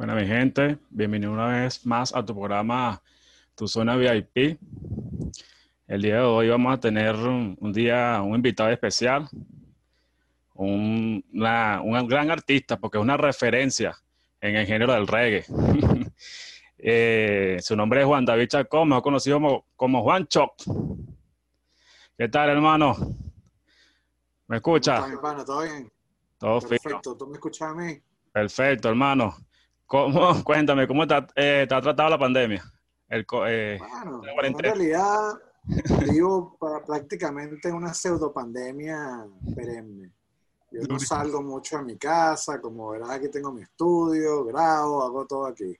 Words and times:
Bueno, 0.00 0.14
mi 0.14 0.26
gente, 0.26 0.78
bienvenido 0.88 1.30
una 1.30 1.48
vez 1.48 1.84
más 1.84 2.14
a 2.16 2.24
tu 2.24 2.32
programa 2.34 3.02
Tu 3.54 3.68
Zona 3.68 3.96
VIP. 3.96 4.58
El 5.86 6.00
día 6.00 6.14
de 6.14 6.22
hoy 6.22 6.48
vamos 6.48 6.72
a 6.72 6.80
tener 6.80 7.14
un, 7.16 7.54
un 7.60 7.70
día, 7.70 8.22
un 8.22 8.34
invitado 8.34 8.70
especial, 8.70 9.28
un, 10.54 11.22
una- 11.34 11.82
un 11.82 12.08
gran 12.08 12.30
artista, 12.30 12.78
porque 12.78 12.96
es 12.96 13.02
una 13.02 13.18
referencia 13.18 13.94
en 14.40 14.56
el 14.56 14.66
género 14.66 14.94
del 14.94 15.06
reggae. 15.06 15.44
Eh, 16.82 17.58
su 17.60 17.76
nombre 17.76 18.00
es 18.00 18.06
Juan 18.06 18.24
David 18.24 18.48
Chacón, 18.48 18.88
mejor 18.88 19.02
conocido 19.02 19.36
como, 19.36 19.66
como 19.76 20.02
Juan 20.02 20.26
Choc. 20.26 20.54
¿Qué 22.16 22.26
tal, 22.30 22.48
hermano? 22.48 22.96
¿Me 24.48 24.56
escucha? 24.56 24.96
¿Cómo 24.96 25.06
estás, 25.08 25.10
mi 25.10 25.20
pana? 25.20 25.44
¿Todo 25.44 25.62
bien? 25.64 25.92
Todo 26.38 26.58
fino. 26.62 26.70
Perfecto. 26.78 27.16
¿Tú 27.18 27.26
me 27.26 27.34
escuchas 27.34 27.68
a 27.68 27.74
mí? 27.74 28.00
Perfecto, 28.32 28.88
hermano. 28.88 29.36
¿Cómo, 29.90 30.44
cuéntame, 30.44 30.86
¿cómo 30.86 31.04
te, 31.04 31.14
ha- 31.14 31.26
eh, 31.34 31.66
te 31.68 31.74
ha 31.74 31.80
tratado 31.80 32.10
la 32.10 32.18
pandemia? 32.18 32.62
El, 33.08 33.26
eh, 33.48 33.76
Bueno, 33.80 34.22
la 34.22 34.46
en 34.46 34.56
realidad 34.58 35.32
vivo 36.08 36.56
pa- 36.60 36.84
prácticamente 36.84 37.68
en 37.68 37.74
una 37.74 37.92
pseudopandemia 37.92 39.26
perenne. 39.56 40.12
Yo 40.70 40.82
no 40.88 41.00
salgo 41.00 41.42
mucho 41.42 41.78
a 41.78 41.82
mi 41.82 41.96
casa, 41.96 42.60
como 42.60 42.90
verás 42.90 43.10
aquí 43.10 43.28
tengo 43.32 43.50
mi 43.50 43.62
estudio, 43.62 44.44
grabo, 44.44 45.02
hago 45.02 45.26
todo 45.26 45.46
aquí. 45.46 45.74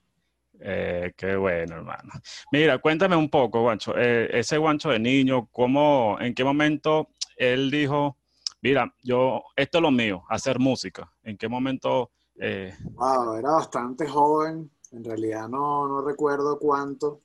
eh, 0.59 1.13
qué 1.17 1.37
bueno, 1.37 1.77
hermano. 1.77 2.11
Mira, 2.51 2.79
cuéntame 2.79 3.15
un 3.15 3.31
poco, 3.31 3.61
Guancho. 3.63 3.95
eh, 3.97 4.29
ese 4.37 4.59
Guancho 4.59 4.89
de 4.91 4.99
niño, 4.99 5.47
¿cómo, 5.53 6.17
en 6.21 6.35
qué 6.35 6.43
momento 6.43 7.11
él 7.37 7.71
dijo, 7.71 8.17
mira, 8.61 8.93
yo, 9.05 9.45
esto 9.55 9.79
es 9.79 9.83
lo 9.83 9.93
mío, 9.93 10.25
hacer 10.29 10.59
música? 10.59 11.09
¿En 11.23 11.39
qué 11.39 11.47
momento? 11.49 12.11
Eh, 12.41 12.77
Wow, 12.95 13.35
era 13.35 13.51
bastante 13.53 14.09
joven, 14.09 14.71
en 14.93 15.05
realidad 15.05 15.49
no, 15.49 15.87
no 15.87 16.03
recuerdo 16.03 16.59
cuánto, 16.59 17.21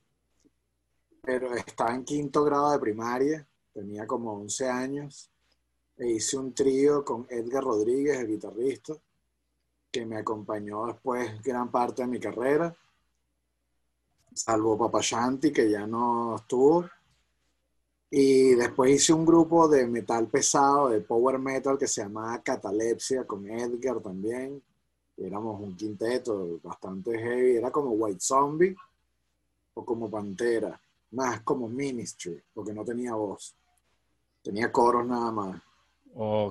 pero 1.22 1.54
estaba 1.54 1.96
en 1.96 2.04
quinto 2.04 2.44
grado 2.44 2.72
de 2.72 2.80
primaria, 2.80 3.48
tenía 3.74 4.06
como 4.06 4.34
11 4.34 4.70
años, 4.70 5.32
e 5.98 6.12
hice 6.12 6.38
un 6.38 6.54
trío 6.54 7.04
con 7.04 7.26
Edgar 7.30 7.64
Rodríguez, 7.64 8.20
el 8.20 8.28
guitarrista, 8.28 8.94
que 9.92 10.06
me 10.06 10.18
acompañó 10.18 10.88
después 10.88 11.42
gran 11.42 11.72
parte 11.72 12.02
de 12.02 12.08
mi 12.10 12.20
carrera, 12.20 12.76
salvo 14.36 14.78
Papashanti, 14.78 15.52
que 15.52 15.70
ya 15.70 15.88
no 15.88 16.36
estuvo. 16.36 16.86
Y 18.10 18.54
después 18.56 18.92
hice 18.92 19.14
un 19.14 19.26
grupo 19.26 19.68
de 19.68 19.88
metal 19.88 20.28
pesado, 20.28 20.90
de 20.90 21.02
power 21.02 21.40
metal, 21.40 21.78
que 21.78 21.88
se 21.88 22.02
llamaba 22.02 22.42
Catalepsia, 22.44 23.26
con 23.26 23.50
Edgar 23.50 24.00
también. 24.02 24.62
Éramos 25.18 25.62
un 25.62 25.76
quinteto 25.76 26.60
bastante 26.64 27.18
heavy, 27.18 27.56
era 27.58 27.72
como 27.72 27.92
White 27.92 28.20
Zombie 28.20 28.76
o 29.74 29.86
como 29.86 30.10
Pantera, 30.10 30.80
más 31.12 31.42
como 31.42 31.68
Ministry, 31.70 32.42
porque 32.54 32.74
no 32.74 32.84
tenía 32.84 33.14
voz, 33.14 33.56
tenía 34.44 34.72
coros 34.72 35.06
nada 35.06 35.32
más. 35.32 35.62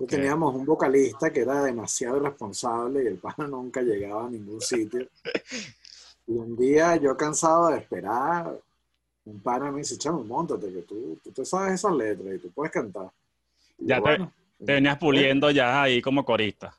teníamos 0.09 0.55
un 0.55 0.65
vocalista 0.67 1.33
que 1.33 1.41
era 1.41 1.63
demasiado 1.63 2.17
irresponsable 2.19 3.05
y 3.05 3.07
el 3.07 3.19
pana 3.19 3.47
nunca 3.49 3.81
llegaba 3.83 4.27
a 4.27 4.31
ningún 4.31 4.61
sitio. 4.61 5.07
Y 6.27 6.33
un 6.33 6.57
día 6.57 6.97
yo 6.97 7.15
cansado 7.19 7.69
de 7.69 7.77
esperar, 7.79 8.59
un 9.27 9.41
pana 9.41 9.71
me 9.71 9.81
dice, 9.81 9.99
chamo, 9.99 10.25
montate, 10.25 10.73
que 10.73 10.81
tú, 10.81 11.19
tú 11.23 11.31
te 11.33 11.45
sabes 11.45 11.75
esas 11.75 11.93
letras 11.95 12.35
y 12.35 12.39
tú 12.39 12.51
puedes 12.51 12.73
cantar. 12.73 13.11
Y 13.79 13.87
Ya 13.89 13.99
yo, 13.99 14.05
te- 14.05 14.11
"Bueno". 14.11 14.33
te 14.65 14.73
venías 14.73 14.97
puliendo 14.99 15.51
ya 15.51 15.83
ahí 15.83 16.01
como 16.01 16.25
corista. 16.25 16.75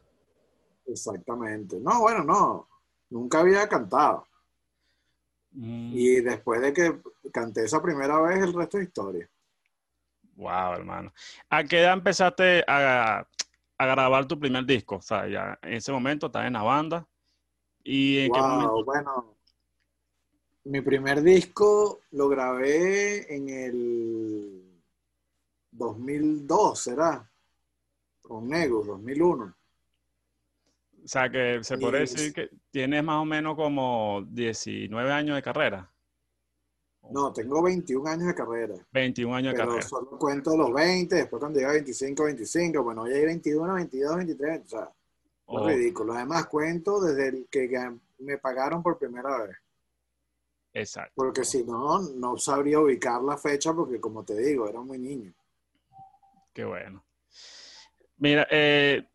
Exactamente. 0.86 1.80
No, 1.80 2.02
bueno, 2.02 2.23
no, 2.23 2.67
nunca 3.09 3.39
había 3.39 3.67
cantado. 3.67 4.28
Mm, 5.52 5.91
Y 5.94 6.22
después 6.22 6.61
de 6.61 6.73
que 6.73 7.02
canté 7.31 7.64
esa 7.66 7.81
primera 7.81 8.19
vez, 8.22 8.44
el 8.44 8.53
resto 8.53 8.78
es 8.78 8.88
historia. 8.88 9.30
Wow, 10.36 10.73
hermano. 10.73 11.13
¿A 11.50 11.63
qué 11.63 11.79
edad 11.79 11.94
empezaste 11.94 12.63
a, 12.68 13.25
a 13.78 13.85
grabar 13.85 14.28
tu 14.28 14.38
primer 14.38 14.66
disco? 14.66 14.97
O 14.97 15.01
sea, 15.01 15.28
ya 15.28 15.57
en 15.62 15.74
ese 15.74 15.91
momento 15.91 16.25
estás 16.28 16.45
en 16.45 16.53
la 16.53 16.63
banda. 16.63 17.07
¿Y 17.84 18.19
en 18.19 18.34
qué 18.34 18.41
momento? 18.41 18.84
bueno, 18.84 19.35
mi 20.66 20.81
primer 20.81 21.22
disco 21.22 22.01
lo 22.12 22.28
grabé 22.28 23.34
en 23.34 23.50
el 23.50 24.81
2002, 25.72 26.79
¿será? 26.79 27.29
Con 28.22 28.50
Negus, 28.50 28.88
2001. 28.88 29.56
O 31.05 31.07
sea, 31.07 31.29
que 31.29 31.59
se 31.63 31.77
puede 31.77 31.99
decir 31.99 32.33
que 32.33 32.49
tienes 32.71 33.03
más 33.03 33.21
o 33.21 33.25
menos 33.25 33.55
como 33.55 34.23
19 34.27 35.11
años 35.11 35.35
de 35.35 35.43
carrera. 35.43 35.91
No, 37.09 37.31
tengo 37.31 37.61
21 37.61 38.07
años 38.09 38.27
de 38.27 38.33
carrera, 38.35 38.75
21 38.91 39.35
años 39.35 39.53
de 39.53 39.59
pero 39.59 39.67
carrera. 39.69 39.88
solo 39.88 40.17
cuento 40.17 40.57
los 40.57 40.73
20, 40.73 41.15
después 41.15 41.39
cuando 41.39 41.59
llega 41.59 41.73
25, 41.73 42.23
25, 42.23 42.83
bueno, 42.83 43.07
ya 43.07 43.15
hay 43.15 43.25
21, 43.25 43.73
22, 43.75 44.15
23, 44.17 44.61
o 44.65 44.67
sea, 44.67 44.83
es 44.83 44.89
Oh, 45.47 45.67
ridículo. 45.67 46.13
Además 46.13 46.47
cuento 46.47 46.99
desde 46.99 47.27
el 47.27 47.47
que 47.51 47.69
me 48.17 48.39
pagaron 48.39 48.81
por 48.81 48.97
primera 48.97 49.45
vez. 49.45 49.55
exacto. 50.73 51.13
Porque 51.15 51.44
si 51.45 51.63
no, 51.63 51.99
no 52.01 52.38
sabría 52.38 52.79
ubicar 52.79 53.21
la 53.21 53.38
fecha 53.38 53.71
porque, 53.73 53.99
como 54.01 54.25
te 54.25 54.35
digo, 54.35 54.67
era 54.67 54.81
muy 54.81 54.97
niño. 54.97 55.31
Qué 56.53 56.65
bueno. 56.65 57.05
Mira, 58.17 58.47
eh, 58.49 59.07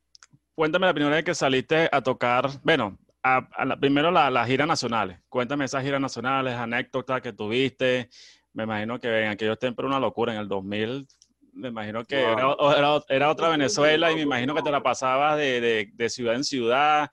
cuéntame 0.60 0.87
la 0.87 0.93
primera 0.93 1.16
vez 1.16 1.25
que 1.25 1.34
saliste 1.34 1.88
a 1.91 2.03
tocar, 2.03 2.50
bueno, 2.62 2.98
a, 3.22 3.38
a 3.56 3.65
la- 3.65 3.78
primero 3.81 4.10
la- 4.10 4.28
las 4.31 4.47
giras 4.47 4.69
nacionales. 4.69 5.19
Cuéntame 5.31 5.65
esas 5.65 5.82
giras 5.82 6.03
nacionales, 6.03 6.53
anécdotas 6.54 7.22
que 7.22 7.32
tuviste. 7.32 8.10
Me 8.53 8.65
imagino 8.65 9.00
que 9.00 9.22
en 9.22 9.31
aquellos 9.31 9.59
tiempos 9.59 9.84
era 9.84 9.88
una 9.88 10.00
locura. 10.00 10.34
En 10.34 10.38
el 10.41 10.48
2000, 10.48 11.09
me 11.54 11.69
imagino 11.69 12.04
que 12.04 12.22
Wow. 12.22 12.32
era, 12.34 12.76
era- 12.78 13.04
era 13.09 13.31
otra 13.31 13.48
Venezuela 13.48 14.12
y 14.12 14.16
me 14.16 14.21
imagino 14.21 14.54
que 14.54 14.60
te 14.60 14.71
la 14.71 14.82
pasabas 14.82 15.38
de, 15.38 15.62
de- 15.62 15.91
de 15.94 16.10
ciudad 16.10 16.34
en 16.34 16.44
ciudad. 16.44 17.09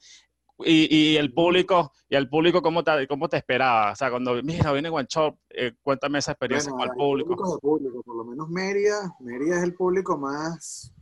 Y, 0.65 0.93
y 1.13 1.15
el 1.15 1.31
público, 1.33 1.93
y 2.09 2.17
el 2.17 2.27
público 2.27 2.61
¿cómo 2.61 2.83
te, 2.83 3.07
cómo 3.07 3.29
te 3.29 3.37
esperaba? 3.37 3.93
O 3.93 3.95
sea, 3.95 4.09
cuando, 4.09 4.43
mira, 4.43 4.73
viene 4.73 4.89
Shot, 5.07 5.37
eh, 5.51 5.71
cuéntame 5.81 6.19
esa 6.19 6.31
experiencia 6.33 6.73
Bueno, 6.73 6.83
con 6.91 6.91
el 6.91 6.97
público. 6.97 7.59
público, 7.61 8.03
por 8.03 8.17
lo 8.17 8.25
menos 8.25 8.49
Mérida, 8.49 9.15
Mérida 9.21 9.55
es 9.55 9.63
el 9.63 9.73
público 9.73 10.17
más 10.17 10.93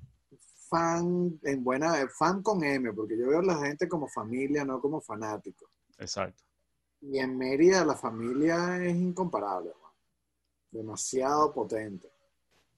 fan, 0.69 1.39
en 1.43 1.63
buena, 1.63 2.01
eh, 2.01 2.07
fan 2.07 2.41
con 2.41 2.63
M, 2.63 2.93
porque 2.93 3.17
yo 3.17 3.27
veo 3.27 3.39
a 3.39 3.43
la 3.43 3.57
gente 3.57 3.87
como 3.87 4.07
familia, 4.07 4.65
no 4.65 4.79
como 4.81 5.01
fanático. 5.01 5.69
Exacto. 5.97 6.43
Y 7.01 7.19
en 7.19 7.37
Mérida 7.37 7.85
la 7.85 7.95
familia 7.95 8.83
es 8.83 8.95
incomparable, 8.95 9.71
demasiado 10.71 11.53
potente. 11.53 12.11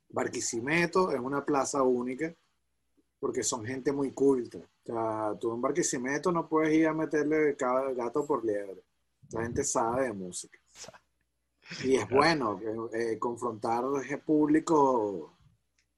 Barquisimeto 0.10 1.12
es 1.12 1.20
una 1.20 1.46
plaza 1.46 1.84
única 1.84 2.34
porque 3.20 3.44
son 3.44 3.66
gente 3.66 3.92
muy 3.92 4.12
culta. 4.12 4.58
O 4.58 4.86
sea, 4.86 5.38
tú 5.40 5.54
en 5.54 5.62
Barquisimeto 5.62 6.32
no 6.32 6.48
puedes 6.48 6.74
ir 6.74 6.88
a 6.88 6.94
meterle 6.94 7.56
cada 7.56 7.92
gato 7.94 8.26
por 8.26 8.46
liebre. 8.46 8.84
La 9.32 9.44
gente 9.44 9.64
sabe 9.64 10.06
de 10.06 10.14
música. 10.14 10.60
Y 11.84 11.96
es 11.96 12.10
bueno 12.10 12.58
que, 12.58 13.14
eh, 13.14 13.20
confrontar 13.20 13.84
ese 14.02 14.18
público 14.20 15.37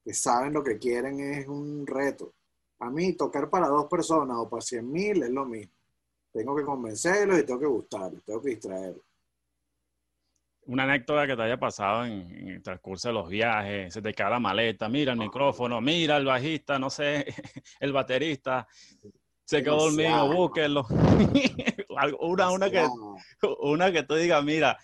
que 0.04 0.14
saben 0.14 0.52
lo 0.52 0.62
que 0.62 0.78
quieren 0.78 1.20
es 1.20 1.46
un 1.48 1.86
reto. 1.86 2.34
A 2.80 2.90
mí 2.90 3.12
tocar 3.14 3.50
para 3.50 3.68
dos 3.68 3.86
personas 3.86 4.36
o 4.38 4.48
para 4.48 4.62
cien 4.62 4.90
mil 4.90 5.22
es 5.22 5.30
lo 5.30 5.44
mismo. 5.44 5.72
Tengo 6.32 6.56
que 6.56 6.64
convencerlos 6.64 7.38
y 7.38 7.44
tengo 7.44 7.60
que 7.60 7.66
gustarlos, 7.66 8.24
tengo 8.24 8.40
que 8.40 8.50
distraerlos. 8.50 9.04
Una 10.66 10.84
anécdota 10.84 11.26
que 11.26 11.36
te 11.36 11.42
haya 11.42 11.58
pasado 11.58 12.04
en, 12.04 12.30
en 12.30 12.48
el 12.48 12.62
transcurso 12.62 13.08
de 13.08 13.14
los 13.14 13.28
viajes, 13.28 13.92
se 13.92 14.00
te 14.00 14.14
cae 14.14 14.30
la 14.30 14.38
maleta, 14.38 14.88
mira 14.88 15.12
el 15.12 15.18
micrófono, 15.18 15.80
mira 15.80 16.16
el 16.16 16.26
bajista, 16.26 16.78
no 16.78 16.90
sé, 16.90 17.26
el 17.80 17.92
baterista, 17.92 18.68
se 19.50 19.64
quedó 19.64 19.78
dormido, 19.78 20.32
búsquenlo. 20.32 20.86
Una, 22.20 22.50
una, 22.50 22.70
que, 22.70 22.86
una 23.60 23.92
que 23.92 24.04
tú 24.04 24.14
digas, 24.14 24.42
mira, 24.42 24.78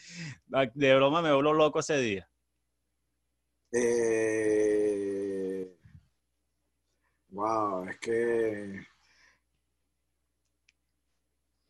de 0.74 0.96
broma 0.96 1.22
me 1.22 1.32
voló 1.32 1.54
loco 1.54 1.78
ese 1.78 1.98
día. 1.98 2.28
Eh, 3.78 5.70
wow, 7.28 7.86
es 7.88 7.98
que 7.98 8.86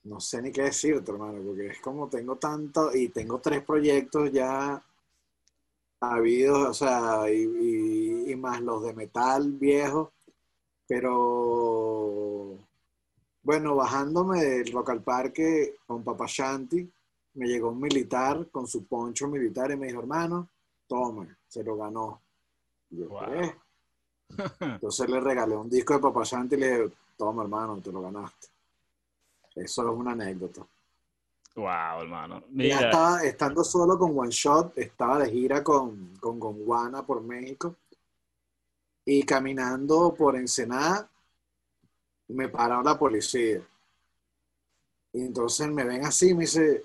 no 0.04 0.20
sé 0.20 0.40
ni 0.40 0.52
qué 0.52 0.62
decirte, 0.62 1.10
hermano, 1.10 1.42
porque 1.44 1.66
es 1.68 1.80
como 1.80 2.08
tengo 2.08 2.36
tanto 2.36 2.94
y 2.94 3.08
tengo 3.08 3.40
tres 3.40 3.64
proyectos 3.64 4.30
ya 4.30 4.80
habidos, 6.00 6.68
o 6.68 6.74
sea, 6.74 7.28
y, 7.32 8.34
más 8.36 8.60
los 8.60 8.84
de 8.84 8.94
metal 8.94 9.52
viejos, 9.52 10.10
pero 10.86 12.58
bueno, 13.42 13.74
bajándome 13.76 14.44
del 14.44 14.72
Rock 14.72 14.90
al 14.90 15.02
Parque 15.02 15.76
con 15.86 16.04
Papashanti, 16.04 16.88
me 17.34 17.46
llegó 17.48 17.70
un 17.70 17.80
militar 17.80 18.48
con 18.50 18.66
su 18.68 18.86
poncho 18.86 19.28
militar 19.28 19.70
y 19.72 19.76
me 19.76 19.88
dijo, 19.88 20.00
hermano, 20.00 20.48
toma, 20.86 21.36
se 21.56 21.64
lo 21.64 21.76
ganó. 21.76 22.20
Y 22.90 22.98
yo, 22.98 23.08
Wow. 23.08 23.20
"¿Qué?". 23.26 23.56
Entonces 24.60 25.08
le 25.08 25.20
regalé 25.20 25.56
un 25.56 25.70
disco 25.70 25.94
de 25.94 26.00
Papashanti 26.00 26.54
y 26.56 26.58
le 26.58 26.70
dije, 26.82 26.96
toma, 27.16 27.42
hermano, 27.42 27.80
te 27.80 27.90
lo 27.90 28.02
ganaste. 28.02 28.48
Eso 29.54 29.82
es 29.82 29.88
una 29.98 30.12
anécdota. 30.12 30.66
Wow, 31.54 32.02
hermano. 32.02 32.40
Ya 32.40 32.46
Mira, 32.50 32.80
estaba, 32.80 33.22
estando 33.22 33.64
solo 33.64 33.98
con 33.98 34.18
One 34.18 34.30
Shot, 34.30 34.76
estaba 34.76 35.20
de 35.20 35.30
gira 35.30 35.64
con, 35.64 36.14
con 36.20 36.38
Gondwana 36.38 37.06
por 37.06 37.22
México. 37.22 37.74
Y 39.06 39.22
caminando 39.22 40.12
por 40.12 40.36
Ensenada, 40.36 41.08
me 42.28 42.48
paró 42.48 42.82
la 42.82 42.98
policía. 42.98 43.62
Y 45.12 45.22
entonces 45.22 45.68
me 45.68 45.84
ven 45.84 46.04
así, 46.04 46.34
me 46.34 46.42
dice, 46.42 46.84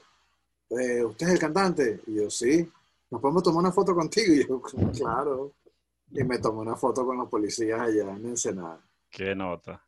eh, 0.70 1.04
¿usted 1.04 1.28
es 1.28 1.34
el 1.34 1.40
cantante? 1.40 2.00
Y 2.08 2.16
yo, 2.16 2.30
sí. 2.30 2.72
¿Nos 3.12 3.22
podemos 3.22 3.44
tomar 3.44 3.60
una 3.60 3.72
foto 3.72 3.94
contigo? 3.94 4.34
Y 4.34 4.48
yo, 4.48 4.62
claro. 4.98 5.54
Y 6.14 6.24
me 6.24 6.40
tomé 6.40 6.62
una 6.62 6.76
foto 6.76 7.06
con 7.06 7.18
los 7.18 7.30
policías 7.30 7.80
allá 7.80 8.12
en 8.16 8.26
Ensenada. 8.26 8.82
qué 9.10 9.36
nota. 9.36 9.86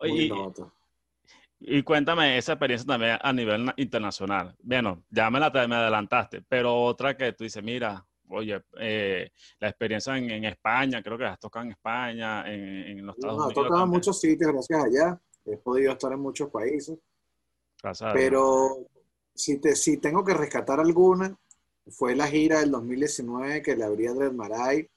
Muy 0.00 0.26
Y, 0.26 0.28
nota. 0.28 0.72
y 1.60 1.82
cuéntame 1.82 2.38
esa 2.38 2.52
experiencia 2.52 2.86
también 2.86 3.18
a 3.20 3.32
nivel 3.32 3.64
na- 3.66 3.74
internacional. 3.76 4.54
Bueno, 4.62 5.02
ya 5.10 5.30
me 5.30 5.38
la 5.40 5.50
me 5.50 5.74
adelantaste, 5.76 6.42
pero 6.48 6.74
otra 6.82 7.16
que 7.16 7.32
tú 7.32 7.44
dices, 7.44 7.62
mira, 7.62 8.04
oye, 8.30 8.62
eh, 8.78 9.30
la 9.60 9.68
experiencia 9.68 10.16
en, 10.16 10.30
en 10.30 10.44
España, 10.46 11.02
creo 11.02 11.18
que 11.18 11.24
has 11.26 11.38
tocado 11.38 11.64
en 11.66 11.72
España, 11.72 12.50
en, 12.50 12.98
en 12.98 13.06
los 13.06 13.16
Estados 13.16 13.36
No, 13.36 13.42
he 13.42 13.46
Unidos 13.48 13.64
tocado 13.64 13.84
en 13.84 13.90
muchos 13.90 14.20
sitios 14.20 14.50
gracias 14.52 14.84
allá. 14.84 15.20
He 15.44 15.56
podido 15.58 15.92
estar 15.92 16.10
en 16.12 16.20
muchos 16.20 16.50
países. 16.50 16.98
Dios. 17.82 18.02
Pero 18.14 18.86
si, 19.34 19.58
te, 19.60 19.76
si 19.76 19.98
tengo 19.98 20.24
que 20.24 20.32
rescatar 20.32 20.80
alguna, 20.80 21.36
fue 21.88 22.14
la 22.14 22.26
gira 22.26 22.60
del 22.60 22.70
2019 22.70 23.62
que 23.62 23.76
le 23.76 23.84
abrí 23.84 24.06
a 24.06 24.14
Dread 24.14 24.32
Marai, 24.32 24.88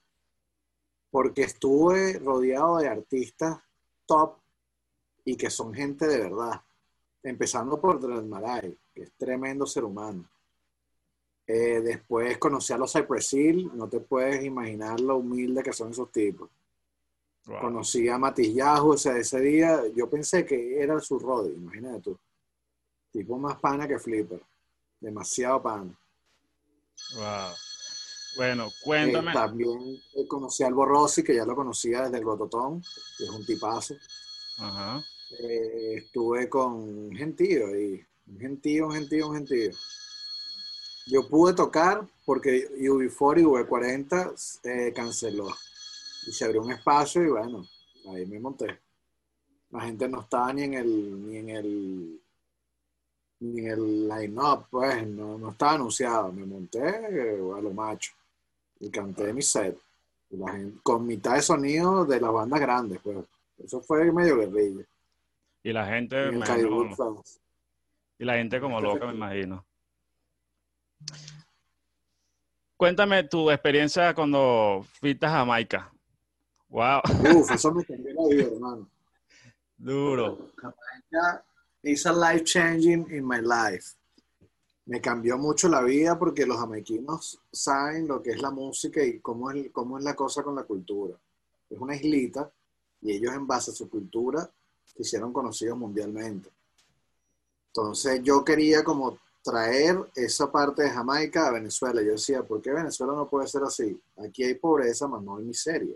porque 1.09 1.43
estuve 1.43 2.19
rodeado 2.19 2.77
de 2.77 2.87
artistas 2.87 3.59
top 4.05 4.37
y 5.25 5.35
que 5.35 5.49
son 5.49 5.73
gente 5.73 6.07
de 6.07 6.19
verdad. 6.19 6.61
Empezando 7.23 7.79
por 7.79 7.99
Dread 7.99 8.23
Marai, 8.23 8.77
que 8.93 9.03
es 9.03 9.11
tremendo 9.17 9.65
ser 9.65 9.83
humano. 9.83 10.29
Eh, 11.45 11.81
después 11.81 12.37
conocí 12.37 12.73
a 12.73 12.77
los 12.77 12.91
Cypress 12.91 13.33
Hill, 13.33 13.71
no 13.73 13.87
te 13.87 14.01
puedes 14.01 14.43
imaginar 14.43 14.99
lo 14.99 15.17
humilde 15.17 15.63
que 15.63 15.73
son 15.73 15.91
esos 15.91 16.11
tipos. 16.11 16.49
Wow. 17.45 17.61
Conocí 17.61 18.09
a 18.09 18.17
Matiz 18.17 18.53
Yahoo, 18.53 18.91
o 18.91 18.97
sea, 18.97 19.17
ese 19.17 19.39
día 19.39 19.81
yo 19.95 20.09
pensé 20.09 20.45
que 20.45 20.81
era 20.81 20.99
su 20.99 21.17
Roddy, 21.17 21.53
imagínate 21.53 22.01
tú. 22.01 22.19
Tipo 23.11 23.37
más 23.37 23.57
pana 23.59 23.87
que 23.87 23.97
Flipper. 23.97 24.41
Demasiado 24.99 25.61
pana. 25.61 25.97
Wow. 27.15 27.53
Bueno, 28.35 28.67
Eh, 28.67 28.71
cuéntame. 28.83 29.33
también 29.33 29.99
eh, 30.15 30.27
conocí 30.27 30.63
a 30.63 30.67
Albo 30.67 30.85
Rossi, 30.85 31.23
que 31.23 31.35
ya 31.35 31.45
lo 31.45 31.55
conocía 31.55 32.03
desde 32.03 32.17
el 32.19 32.25
Bototón, 32.25 32.81
que 33.17 33.23
es 33.23 33.29
un 33.29 33.45
tipazo. 33.45 33.95
Ajá. 34.59 35.03
Eh, 35.39 35.95
estuve 35.97 36.47
con 36.49 36.73
un 36.73 37.15
gentío 37.15 37.75
y 37.79 38.05
un 38.27 38.39
gentío, 38.39 38.87
un 38.87 38.93
gentío, 38.93 39.27
un 39.29 39.35
gentío. 39.35 39.71
Yo 41.07 41.27
pude 41.27 41.53
tocar 41.53 42.05
porque 42.25 42.69
UB4 42.77 43.39
y 43.39 43.43
V40 43.43 44.59
eh, 44.63 44.93
canceló. 44.93 45.47
Y 46.27 46.31
se 46.31 46.45
abrió 46.45 46.61
un 46.61 46.71
espacio 46.71 47.23
y 47.23 47.29
bueno, 47.29 47.65
ahí 48.13 48.25
me 48.25 48.39
monté. 48.39 48.79
La 49.71 49.81
gente 49.81 50.07
no 50.07 50.21
estaba 50.21 50.51
ni 50.53 50.63
en 50.63 50.73
el, 50.73 51.25
ni 51.27 51.37
en 51.37 51.49
el, 51.49 52.21
ni 53.39 53.65
el 53.67 54.07
line-up, 54.07 54.65
pues, 54.69 55.05
no, 55.07 55.37
no 55.37 55.51
estaba 55.51 55.73
anunciado. 55.73 56.31
Me 56.31 56.45
monté 56.45 56.79
eh, 56.79 57.39
a 57.55 57.61
lo 57.61 57.71
macho 57.71 58.11
y 58.79 58.89
canté 58.89 59.31
mi 59.33 59.41
set. 59.41 59.77
Y 60.29 60.37
la 60.37 60.51
gente, 60.51 60.79
con 60.83 61.05
mitad 61.05 61.35
de 61.35 61.41
sonido 61.41 62.05
de 62.05 62.19
las 62.19 62.31
bandas 62.31 62.59
grandes, 62.59 62.99
pues. 63.03 63.17
Eso 63.57 63.81
fue 63.81 64.11
medio 64.11 64.37
guerrilla. 64.37 64.85
Y 65.63 65.73
la 65.73 65.85
gente, 65.87 66.29
imagino- 66.31 66.95
Fest. 67.23 67.41
y 68.19 68.25
la 68.25 68.35
gente 68.35 68.59
como 68.59 68.79
loca, 68.79 69.07
me 69.07 69.13
imagino. 69.13 69.65
Cuéntame 72.75 73.23
tu 73.23 73.49
experiencia 73.49 74.13
cuando 74.13 74.85
fuiste 74.99 75.25
a 75.25 75.29
Jamaica. 75.31 75.91
Wow, 76.69 77.01
Uf, 77.35 77.51
eso 77.51 77.71
me 77.73 77.83
cambió 77.83 78.13
la 78.13 78.27
vida, 78.35 78.43
hermano. 78.53 78.87
duro. 79.77 80.49
Jamaica 80.57 81.43
is 81.83 82.05
a 82.05 82.11
life 82.11 82.43
changing 82.43 83.07
in 83.11 83.25
my 83.25 83.39
life. 83.41 83.95
Me 84.85 85.01
cambió 85.01 85.37
mucho 85.37 85.67
la 85.67 85.81
vida 85.81 86.17
porque 86.17 86.45
los 86.45 86.57
jamaiquinos 86.57 87.41
saben 87.51 88.07
lo 88.07 88.21
que 88.21 88.31
es 88.31 88.41
la 88.41 88.51
música 88.51 89.03
y 89.03 89.19
cómo 89.19 89.51
es, 89.51 89.69
cómo 89.71 89.97
es 89.97 90.03
la 90.03 90.15
cosa 90.15 90.43
con 90.43 90.55
la 90.55 90.63
cultura. 90.63 91.15
Es 91.69 91.77
una 91.77 91.95
islita 91.95 92.49
y 93.01 93.11
ellos 93.11 93.33
en 93.33 93.45
base 93.45 93.71
a 93.71 93.73
su 93.73 93.89
cultura 93.89 94.49
se 94.85 95.01
hicieron 95.01 95.33
conocidos 95.33 95.77
mundialmente. 95.77 96.49
Entonces 97.67 98.21
yo 98.23 98.43
quería 98.43 98.83
como 98.83 99.19
traer 99.43 100.09
esa 100.15 100.51
parte 100.51 100.83
de 100.83 100.89
Jamaica 100.89 101.47
a 101.47 101.51
Venezuela. 101.51 102.01
Yo 102.01 102.11
decía, 102.11 102.43
¿por 102.43 102.61
qué 102.61 102.71
Venezuela 102.71 103.13
no 103.13 103.29
puede 103.29 103.47
ser 103.47 103.63
así? 103.63 103.99
Aquí 104.17 104.43
hay 104.43 104.55
pobreza, 104.55 105.07
mas 105.07 105.21
no 105.21 105.37
hay 105.37 105.43
miseria. 105.43 105.95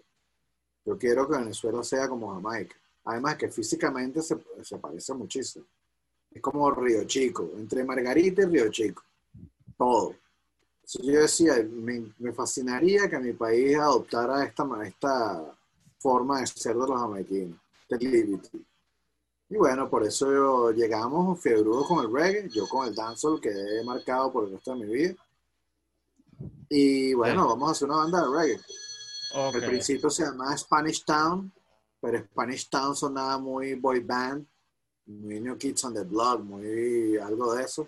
Yo 0.86 0.98
quiero 0.98 1.28
que 1.28 1.38
Venezuela 1.38 1.84
sea 1.84 2.08
como 2.08 2.34
Jamaica. 2.34 2.76
Además 3.06 3.36
que 3.36 3.50
físicamente 3.50 4.22
se, 4.22 4.38
se 4.64 4.78
parece 4.78 5.14
muchísimo. 5.14 5.66
Es 6.32 6.42
como 6.42 6.70
Río 6.72 7.04
Chico, 7.06 7.50
entre 7.58 7.84
Margarita 7.84 8.44
y 8.44 8.46
Río 8.46 8.70
Chico. 8.70 9.04
Todo. 9.78 10.16
Entonces 10.84 11.02
yo 11.04 11.22
decía, 11.22 11.68
me, 11.70 12.14
me 12.20 12.32
fascinaría 12.34 13.10
que 13.10 13.20
mi 13.20 13.34
país 13.34 13.78
adoptara 13.78 14.44
esta, 14.46 14.66
esta 14.86 15.56
forma 16.00 16.42
de 16.42 16.48
ser 16.48 16.74
de 16.76 16.88
los 16.88 17.00
jamaiquinos, 17.00 17.60
de 17.90 17.98
liberty. 17.98 18.66
Y 19.50 19.56
bueno, 19.58 19.90
por 19.90 20.04
eso 20.06 20.72
llegamos 20.72 21.40
fiebrudos 21.42 21.88
con 21.88 22.06
el 22.06 22.14
reggae, 22.14 22.50
yo 22.50 22.68
con 22.68 22.88
el 22.88 22.96
dancehall 22.96 23.42
que 23.42 23.50
he 23.50 23.84
marcado 23.84 24.32
por 24.32 24.46
el 24.46 24.52
resto 24.52 24.74
de 24.76 24.86
mi 24.86 24.94
vida. 24.94 25.16
Y 26.70 27.14
bueno, 27.14 27.44
Sí. 27.44 27.48
vamos 27.50 27.68
a 27.68 27.72
hacer 27.72 27.88
una 27.90 27.98
banda 27.98 28.22
de 28.22 28.38
reggae. 28.38 28.62
Ok. 29.36 29.56
Al 29.56 29.66
principio 29.66 30.10
se 30.10 30.24
llamaba 30.24 30.56
Spanish 30.58 31.04
Town, 31.04 31.52
pero 32.02 32.18
Spanish 32.20 32.68
Town 32.68 32.96
sonaba 32.96 33.38
muy 33.38 33.76
boy 33.76 34.00
band, 34.00 34.46
muy 35.06 35.40
New 35.40 35.58
Kids 35.58 35.86
on 35.86 35.94
the 35.94 36.04
Block, 36.04 36.42
muy 36.42 37.18
algo 37.18 37.54
de 37.54 37.64
eso. 37.64 37.88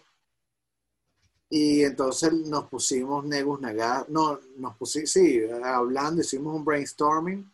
Y 1.50 1.83
entonces 1.83 2.31
nos 2.33 2.68
pusimos 2.68 3.25
Negus 3.25 3.60
Naga, 3.60 4.06
no, 4.10 4.39
nos 4.57 4.75
pusimos, 4.77 5.12
sí, 5.12 5.42
hablando, 5.63 6.21
hicimos 6.21 6.56
un 6.56 6.63
brainstorming 6.63 7.51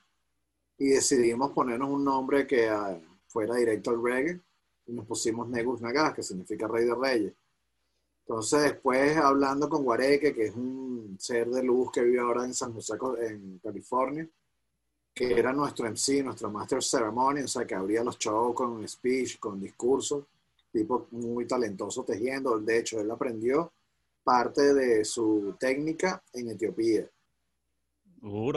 y 0.78 0.90
decidimos 0.90 1.52
ponernos 1.52 1.90
un 1.90 2.04
nombre 2.04 2.46
que 2.46 2.70
ah, 2.70 3.00
fuera 3.28 3.56
directo 3.56 3.92
al 3.92 4.02
reggae 4.02 4.42
y 4.86 4.94
nos 4.94 5.06
pusimos 5.06 5.50
Negus 5.50 5.82
Nagas, 5.82 6.14
que 6.14 6.24
significa 6.24 6.68
Rey 6.68 6.86
de 6.86 6.96
Reyes. 6.96 7.34
Entonces 8.22 8.62
después 8.64 9.18
hablando 9.18 9.68
con 9.68 9.84
Guareque, 9.84 10.34
que 10.34 10.46
es 10.46 10.56
un 10.56 11.18
ser 11.20 11.50
de 11.50 11.64
luz 11.64 11.92
que 11.92 12.04
vive 12.04 12.20
ahora 12.20 12.46
en 12.46 12.54
San 12.54 12.74
José, 12.74 12.94
en 13.22 13.60
California, 13.60 14.30
que 15.14 15.38
era 15.38 15.52
nuestro 15.52 15.88
MC, 15.88 16.24
nuestro 16.24 16.50
Master 16.50 16.84
Ceremony, 16.84 17.42
o 17.42 17.48
sea, 17.48 17.66
que 17.66 17.76
abría 17.76 18.04
los 18.04 18.18
shows 18.18 18.56
con 18.56 18.88
speech, 18.88 19.40
con 19.40 19.60
discurso, 19.60 20.28
tipo 20.72 21.08
muy 21.12 21.46
talentoso 21.46 22.04
tejiendo. 22.04 22.58
De 22.60 22.80
hecho, 22.80 23.00
él 23.00 23.12
aprendió 23.12 23.72
parte 24.24 24.74
de 24.74 25.04
su 25.04 25.56
técnica 25.60 26.22
en 26.34 26.52
Etiopía. 26.52 27.10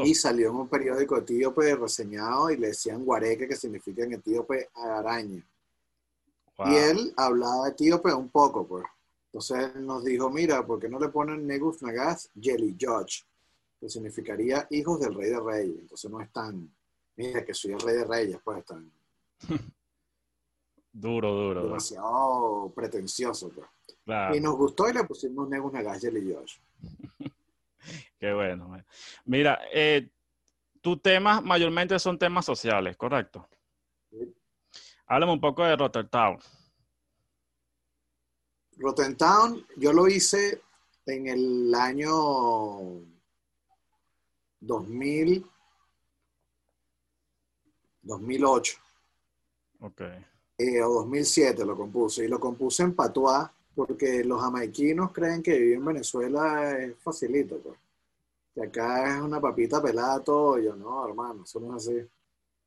Y 0.05 0.15
salió 0.15 0.51
en 0.51 0.57
un 0.57 0.69
periódico 0.69 1.17
etíope 1.17 1.75
reseñado 1.77 2.51
y 2.51 2.57
le 2.57 2.69
decían 2.69 3.05
guareque, 3.05 3.47
que 3.47 3.57
significa 3.57 4.03
en 4.03 4.15
etíope 4.15 4.71
araña. 4.75 5.45
Wow. 6.59 6.69
Y 6.69 6.77
él 6.77 7.15
hablaba 7.17 7.69
etíope 7.69 8.13
un 8.13 8.29
poco, 8.29 8.67
pues. 8.67 8.85
Entonces 9.27 9.71
él 9.75 9.87
nos 9.87 10.05
dijo, 10.05 10.29
mira, 10.31 10.67
¿por 10.67 10.79
qué 10.79 10.89
no 10.89 10.99
le 10.99 11.09
ponen 11.09 11.47
Negus 11.47 11.81
Nagas 11.81 12.29
Jelly 12.39 12.77
Judge? 12.79 13.25
Que 13.83 13.89
significaría 13.89 14.65
hijos 14.71 15.01
del 15.01 15.13
rey 15.13 15.29
de 15.29 15.41
reyes. 15.41 15.77
Entonces 15.81 16.09
no 16.09 16.21
es 16.21 16.31
tan, 16.33 16.73
mira, 17.17 17.45
que 17.45 17.53
soy 17.53 17.73
el 17.73 17.81
rey 17.81 17.97
de 17.97 18.05
reyes, 18.05 18.39
pues, 18.45 18.65
tan 18.65 18.89
Duro, 20.93 21.33
duro, 21.35 21.49
duro. 21.49 21.63
demasiado 21.65 22.73
pretencioso, 22.77 23.49
pues. 23.51 23.67
Claro. 24.05 24.37
Y 24.37 24.41
nos 24.41 24.57
gustó 24.57 24.89
y 24.89 24.93
le 24.93 25.03
pusimos 25.03 25.49
Negus 25.49 25.73
Nagas 25.73 26.01
Jelly 26.01 26.33
Judge. 26.33 26.61
Qué 28.21 28.33
bueno. 28.33 28.69
man. 28.69 28.87
Mira, 29.25 29.59
eh, 29.75 30.09
tus 30.81 31.03
temas 31.03 31.43
mayormente 31.43 31.99
son 31.99 32.17
temas 32.17 32.45
sociales, 32.45 32.97
¿correcto? 32.97 33.49
Sí. 34.11 34.33
Háblame 35.07 35.33
un 35.33 35.41
poco 35.41 35.65
de 35.65 35.75
Rotterdam. 35.75 36.39
Rotten 38.77 39.17
Town, 39.17 39.67
yo 39.77 39.93
lo 39.93 40.07
hice 40.07 40.63
en 41.07 41.27
el 41.27 41.75
año 41.75 43.11
2000, 44.63 45.45
2008 48.03 48.79
Ok. 49.81 50.01
eh, 50.59 50.83
o 50.83 50.95
2007 50.95 51.65
lo 51.65 51.77
compuse. 51.77 52.25
Y 52.25 52.29
lo 52.29 52.39
compuse 52.39 52.83
en 52.85 52.95
patuá 52.95 53.53
porque 53.75 54.23
los 54.25 54.41
jamaiquinos 54.41 55.13
creen 55.13 55.43
que 55.43 55.59
vivir 55.59 55.75
en 55.75 55.85
Venezuela 55.85 56.79
es 56.79 56.97
facilito. 56.99 57.59
Pues. 57.59 57.79
Que 58.55 58.63
acá 58.63 59.17
es 59.17 59.23
una 59.23 59.41
papita 59.41 59.83
pelada 59.83 60.21
todo. 60.21 60.59
Y 60.59 60.65
yo, 60.65 60.77
no, 60.77 61.07
hermano, 61.07 61.45
eso 61.45 61.59
no 61.61 61.77
es 61.77 61.89
así. 61.89 62.09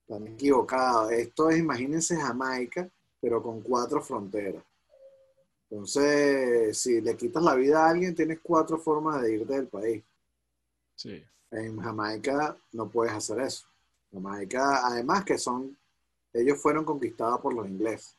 Están 0.02 0.28
equivocados. 0.28 1.12
Esto 1.12 1.50
es, 1.50 1.60
imagínense 1.60 2.16
Jamaica, 2.18 2.90
pero 3.22 3.42
con 3.42 3.62
cuatro 3.62 4.02
fronteras. 4.02 4.64
Entonces, 5.70 6.78
si 6.78 7.02
le 7.02 7.16
quitas 7.18 7.42
la 7.42 7.56
vida 7.56 7.86
a 7.86 7.90
alguien, 7.90 8.14
tienes 8.16 8.40
cuatro 8.42 8.78
formas 8.78 9.22
de 9.22 9.34
irte 9.36 9.54
del 9.54 9.68
país. 9.68 10.04
Sí. 10.96 11.24
En 11.56 11.80
Jamaica 11.80 12.58
no 12.74 12.90
puedes 12.90 13.14
hacer 13.14 13.40
eso. 13.40 13.66
Jamaica, 14.12 14.86
además 14.86 15.24
que 15.24 15.38
son, 15.38 15.78
ellos 16.34 16.62
fueron 16.62 16.84
conquistados 16.84 17.40
por 17.40 17.54
los 17.54 17.68
ingleses. 17.68 18.16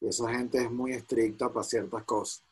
Y 0.00 0.08
esa 0.08 0.28
gente 0.32 0.62
es 0.62 0.70
muy 0.70 0.92
estricta 0.92 1.48
para 1.52 1.64
ciertas 1.64 2.02
cosas. 2.04 2.42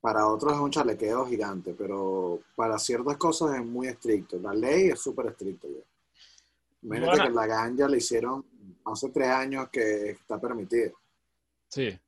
Para 0.00 0.26
otros 0.26 0.54
es 0.54 0.58
un 0.58 0.70
chalequeo 0.70 1.26
gigante, 1.26 1.74
pero 1.74 2.40
para 2.56 2.78
ciertas 2.78 3.16
cosas 3.16 3.56
es 3.56 3.64
muy 3.64 3.88
estricto. 3.88 4.38
La 4.38 4.54
ley 4.54 4.88
es 4.88 5.00
súper 5.00 5.26
estricta. 5.26 5.66
Imagínate 6.82 7.10
Bueno. 7.16 7.24
que 7.28 7.34
la 7.34 7.46
ganja 7.46 7.88
le 7.88 7.98
hicieron 7.98 8.44
hace 8.84 9.10
tres 9.10 9.28
años 9.28 9.68
que 9.70 10.10
está 10.10 10.40
permitida. 10.40 10.90
Sí. 11.68 11.98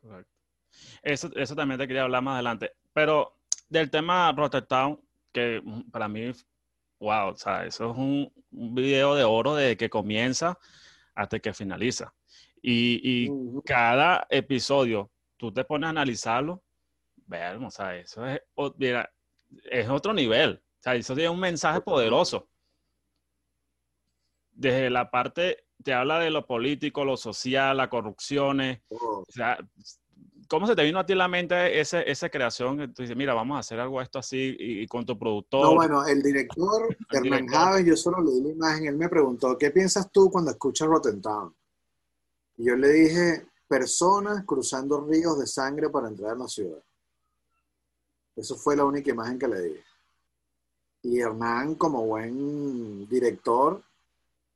Correcto. 0.00 0.30
Eso, 1.02 1.30
eso 1.34 1.56
también 1.56 1.80
te 1.80 1.86
quería 1.88 2.02
hablar 2.04 2.22
más 2.22 2.34
adelante. 2.34 2.72
Pero 2.92 3.32
del 3.68 3.90
tema 3.90 4.30
Rotterdam, 4.32 4.96
que 5.38 5.60
mm, 5.62 5.90
para 5.90 6.08
mí, 6.08 6.30
wow, 7.00 7.30
o 7.30 7.36
sea, 7.36 7.64
eso 7.64 7.90
es 7.90 7.96
un, 7.96 8.32
un 8.50 8.74
video 8.74 9.14
de 9.14 9.24
oro 9.24 9.54
desde 9.54 9.76
que 9.76 9.90
comienza 9.90 10.58
hasta 11.14 11.38
que 11.38 11.54
finaliza. 11.54 12.14
Y, 12.60 13.00
y 13.02 13.30
cada 13.64 14.26
episodio, 14.30 15.10
tú 15.36 15.52
te 15.52 15.64
pones 15.64 15.86
a 15.86 15.90
analizarlo, 15.90 16.62
ver, 17.26 17.56
o 17.56 17.70
sea, 17.70 17.96
eso 17.96 18.26
es, 18.26 18.40
mira, 18.76 19.10
es 19.70 19.88
otro 19.88 20.12
nivel. 20.12 20.60
O 20.62 20.82
sea, 20.82 20.94
eso 20.94 21.14
tiene 21.14 21.30
un 21.30 21.40
mensaje 21.40 21.80
poderoso. 21.80 22.48
Desde 24.50 24.90
la 24.90 25.10
parte, 25.10 25.66
te 25.84 25.94
habla 25.94 26.18
de 26.18 26.30
lo 26.30 26.46
político, 26.46 27.04
lo 27.04 27.16
social, 27.16 27.76
las 27.76 27.88
corrupciones. 27.88 28.80
Oh, 28.88 29.24
O 29.26 29.30
sea, 29.30 29.58
¿cómo 30.48 30.66
se 30.66 30.74
te 30.74 30.82
vino 30.82 30.98
a 30.98 31.06
ti 31.06 31.12
en 31.12 31.18
la 31.18 31.28
mente 31.28 31.78
esa 31.80 32.28
creación? 32.28 32.92
Tú 32.92 33.02
dices, 33.02 33.16
mira, 33.16 33.34
vamos 33.34 33.56
a 33.56 33.60
hacer 33.60 33.78
algo 33.78 34.00
esto 34.00 34.18
así 34.18 34.56
y, 34.58 34.80
y 34.80 34.86
con 34.86 35.04
tu 35.04 35.18
productor. 35.18 35.62
No, 35.62 35.74
bueno, 35.74 36.06
el 36.06 36.22
director, 36.22 36.96
Hernán 37.10 37.22
director. 37.22 37.50
Javes, 37.50 37.86
yo 37.86 37.96
solo 37.96 38.22
leí 38.22 38.40
la 38.42 38.48
imagen, 38.50 38.86
él 38.86 38.96
me 38.96 39.08
preguntó, 39.08 39.56
¿qué 39.56 39.70
piensas 39.70 40.10
tú 40.10 40.30
cuando 40.30 40.50
escuchas 40.50 40.88
Rotten 40.88 41.22
Town? 41.22 41.54
Y 42.56 42.64
yo 42.64 42.76
le 42.76 42.88
dije, 42.88 43.46
personas 43.68 44.44
cruzando 44.44 45.06
ríos 45.06 45.38
de 45.38 45.46
sangre 45.46 45.90
para 45.90 46.08
entrar 46.08 46.32
en 46.32 46.40
la 46.40 46.48
ciudad. 46.48 46.82
Eso 48.34 48.56
fue 48.56 48.76
la 48.76 48.84
única 48.84 49.10
imagen 49.10 49.38
que 49.38 49.48
le 49.48 49.60
di. 49.60 49.74
Y 51.02 51.20
Hernán, 51.20 51.74
como 51.74 52.04
buen 52.06 53.08
director, 53.08 53.82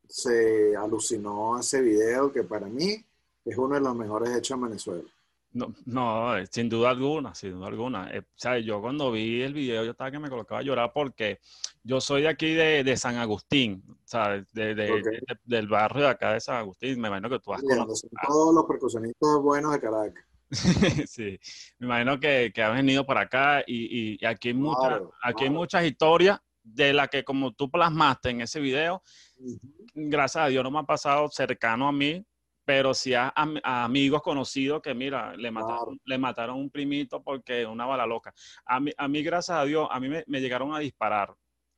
se 0.09 0.77
alucinó 0.77 1.57
a 1.57 1.61
ese 1.61 1.81
video 1.81 2.33
que 2.33 2.43
para 2.43 2.67
mí 2.67 3.05
es 3.45 3.57
uno 3.57 3.75
de 3.75 3.81
los 3.81 3.95
mejores 3.95 4.37
hechos 4.37 4.57
en 4.57 4.63
Venezuela. 4.63 5.09
No, 5.55 5.75
no, 5.85 6.39
eh, 6.39 6.47
sin 6.51 6.69
duda 6.69 6.91
alguna, 6.91 7.35
sin 7.35 7.53
duda 7.53 7.67
alguna. 7.69 8.11
Eh, 8.11 8.23
sea, 8.35 8.59
yo 8.59 8.81
cuando 8.81 9.13
vi 9.13 9.43
el 9.43 9.53
video, 9.53 9.85
yo 9.85 9.91
estaba 9.91 10.11
que 10.11 10.19
me 10.19 10.31
colocaba 10.31 10.61
a 10.61 10.65
llorar 10.65 10.93
porque 10.95 11.41
yo 11.83 12.01
soy 12.01 12.23
de 12.23 12.29
aquí 12.29 12.55
de, 12.55 12.83
de 12.85 12.97
San 12.97 13.17
Agustín, 13.17 13.83
¿sabes? 14.05 14.51
De, 14.53 14.75
de- 14.75 14.93
Ok. 14.93 15.05
de- 15.05 15.39
del 15.45 15.69
barrio 15.69 16.05
de 16.05 16.09
acá 16.09 16.33
de 16.33 16.41
San 16.41 16.57
Agustín. 16.57 16.99
Me 17.01 17.09
imagino 17.09 17.29
que 17.29 17.39
tú 17.39 17.53
has 17.53 17.61
donde 17.61 17.77
conocido. 17.77 18.11
son 18.25 18.33
todos 18.33 18.55
los 18.55 18.65
percusionistas 18.65 19.29
buenos 19.43 19.73
de 19.73 19.81
Caracas. 19.81 20.25
Sí, 21.09 21.39
me 21.79 21.87
imagino 21.87 22.19
que, 22.21 22.51
que 22.55 22.63
has 22.63 22.75
venido 22.75 23.05
para 23.07 23.23
acá 23.23 23.63
y, 23.67 24.19
y 24.23 24.25
aquí 24.27 24.49
hay 24.49 24.55
muchas, 24.55 24.89
Claro, 24.89 25.13
aquí 25.23 25.45
hay 25.45 25.49
claro. 25.49 25.61
muchas 25.61 25.85
historias 25.85 26.41
de 26.63 26.93
las 26.93 27.09
que 27.09 27.25
como 27.25 27.53
tú 27.53 27.71
plasmaste 27.71 28.31
en 28.31 28.41
ese 28.43 28.61
video, 28.61 29.03
Ujú. 29.39 29.59
gracias 29.95 30.45
a 30.45 30.49
Dios 30.49 30.63
no 30.63 30.71
me 30.71 30.79
ha 30.79 30.85
pasado 30.85 31.29
cercano 31.29 31.89
a 31.89 31.93
mí, 31.93 32.25
pero 32.65 32.95
sí 32.95 33.15
a, 33.15 33.29
am- 33.35 33.61
a 33.63 33.85
amigos 33.85 34.23
conocidos 34.23 34.81
que, 34.83 34.95
mira, 34.95 35.37
le 35.37 35.51
mataron, 35.51 36.01
le 36.05 36.19
mataron 36.19 36.57
un 36.59 36.71
primito 36.71 37.23
porque 37.23 37.67
una 37.67 37.87
bala 37.87 38.07
loca. 38.07 38.33
A 38.67 38.81
mí, 38.81 38.91
a 38.97 39.09
mí 39.09 39.23
gracias 39.23 39.59
a 39.59 39.65
Dios, 39.65 39.89
a 39.91 39.99
mí 40.01 40.09
me, 40.09 40.25
me 40.27 40.41
llegaron 40.41 40.75
a 40.75 40.79
disparar. 40.79 41.35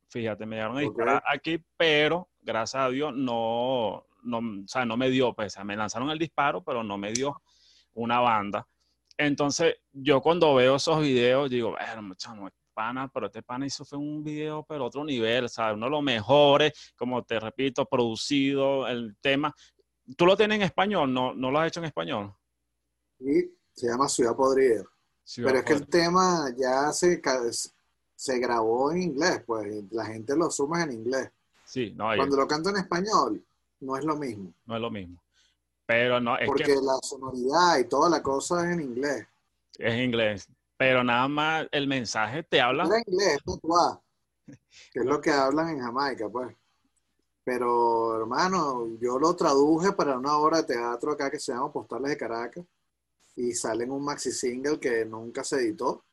Fíjate, 0.09 0.45
me 0.45 0.55
llegaron 0.55 0.77
a 0.77 0.81
disparar 0.81 1.23
aquí, 1.27 1.59
pero 1.75 2.29
gracias 2.41 2.83
a 2.83 2.89
Dios 2.89 3.13
no, 3.15 4.05
no, 4.23 4.37
o 4.37 4.67
sea, 4.67 4.85
no 4.85 4.97
me 4.97 5.09
dio, 5.09 5.33
pues, 5.33 5.53
o 5.53 5.55
sea, 5.55 5.63
me 5.63 5.75
lanzaron 5.75 6.09
el 6.11 6.19
disparo, 6.19 6.63
pero 6.63 6.83
no 6.83 6.97
me 6.97 7.11
dio 7.11 7.41
una 7.93 8.19
banda. 8.19 8.67
Entonces, 9.17 9.75
yo 9.91 10.21
cuando 10.21 10.53
veo 10.55 10.75
esos 10.75 11.01
videos, 11.01 11.49
digo, 11.49 11.75
chamo, 12.17 12.49
pana, 12.75 13.07
pero 13.07 13.27
este 13.27 13.41
pana 13.41 13.65
hizo 13.65 13.85
fue 13.85 13.97
un 13.97 14.23
video, 14.23 14.63
pero 14.67 14.85
otro 14.85 15.03
nivel, 15.03 15.49
¿sabes? 15.49 15.75
Uno 15.75 15.85
de 15.85 15.91
los 15.91 16.03
mejores, 16.03 16.93
como 16.95 17.23
te 17.23 17.39
repito, 17.39 17.85
producido, 17.85 18.87
el 18.87 19.15
tema. 19.21 19.55
¿Tú 20.15 20.25
lo 20.25 20.37
tienes 20.37 20.57
en 20.57 20.61
español? 20.63 21.13
¿No, 21.13 21.33
no 21.33 21.51
lo 21.51 21.59
has 21.59 21.67
hecho 21.67 21.79
en 21.79 21.85
español? 21.85 22.33
Y 23.19 23.49
se 23.73 23.87
llama 23.87 24.07
Ciudad 24.07 24.35
Podrida. 24.35 24.83
Ciudad 25.23 25.49
Pero 25.49 25.59
es 25.59 25.65
que 25.65 25.73
el 25.73 25.87
tema 25.87 26.53
ya 26.57 26.91
se, 26.91 27.21
se 28.15 28.39
grabó 28.39 28.91
en 28.91 29.01
inglés, 29.01 29.41
pues 29.45 29.83
la 29.91 30.05
gente 30.05 30.35
lo 30.35 30.49
suma 30.51 30.83
en 30.83 30.91
inglés. 30.91 31.31
Sí, 31.65 31.91
no, 31.95 32.09
oye, 32.09 32.17
Cuando 32.17 32.37
lo 32.37 32.47
canto 32.47 32.69
en 32.69 32.77
español, 32.77 33.43
no 33.79 33.97
es 33.97 34.05
lo 34.05 34.15
mismo. 34.15 34.53
no 34.65 34.75
es 34.75 34.81
lo 34.81 34.91
mismo. 34.91 35.17
Pero 35.87 36.19
no, 36.19 36.37
es 36.37 36.47
Porque 36.47 36.63
que 36.63 36.75
la 36.75 36.97
sonoridad 37.01 37.77
y 37.79 37.85
toda 37.85 38.09
la 38.09 38.21
cosa 38.21 38.65
es 38.67 38.73
en 38.73 38.81
inglés. 38.81 39.27
es 39.77 39.99
inglés. 39.99 40.47
Pero 40.77 41.03
nada 41.03 41.27
más 41.27 41.67
el 41.71 41.87
mensaje 41.87 42.43
te 42.43 42.59
habla. 42.61 42.85
Era 42.85 42.99
inglés, 43.05 43.37
patois, 43.45 43.97
que 44.91 44.99
es 44.99 45.05
lo 45.05 45.21
que 45.21 45.31
hablan 45.31 45.69
en 45.69 45.79
Jamaica, 45.79 46.29
pues. 46.29 46.55
Pero, 47.45 48.19
hermano, 48.19 48.87
yo 48.99 49.19
lo 49.19 49.35
traduje 49.35 49.91
para 49.93 50.17
una 50.17 50.35
obra 50.37 50.63
de 50.63 50.73
teatro 50.73 51.11
acá 51.11 51.29
que 51.29 51.39
se 51.39 51.53
llama 51.53 51.71
Postales 51.71 52.09
de 52.09 52.17
Caracas 52.17 52.65
y 53.35 53.53
sale 53.53 53.83
en 53.83 53.91
un 53.91 54.03
maxi 54.03 54.31
single 54.31 54.79
que 54.79 55.05
nunca 55.05 55.43
se 55.43 55.57
editó. 55.57 56.03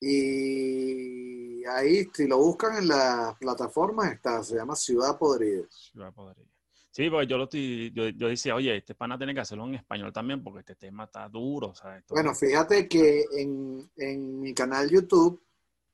Y 0.00 1.64
ahí, 1.66 2.08
si 2.14 2.26
lo 2.26 2.38
buscan 2.38 2.78
en 2.78 2.88
las 2.88 3.36
plataformas, 3.36 4.12
está, 4.12 4.42
se 4.42 4.54
llama 4.56 4.74
Ciudad 4.74 5.18
Podrida. 5.18 5.66
Ciudad 5.70 6.12
Podrida. 6.14 6.46
Sí, 6.90 7.10
porque 7.10 7.26
yo, 7.26 7.36
lo 7.36 7.44
estoy- 7.44 7.92
yo, 7.92 8.08
yo 8.08 8.28
decía, 8.28 8.54
oye, 8.54 8.74
este 8.74 8.94
pana 8.94 9.18
tiene 9.18 9.34
que 9.34 9.40
hacerlo 9.40 9.66
en 9.66 9.74
español 9.74 10.14
también 10.14 10.42
porque 10.42 10.60
este 10.60 10.76
tema 10.76 11.04
está 11.04 11.28
duro, 11.28 11.74
Bueno, 12.08 12.34
fíjate 12.34 12.88
que 12.88 13.26
en, 13.32 13.90
en 13.96 14.40
mi 14.40 14.54
canal 14.54 14.88
YouTube, 14.88 15.42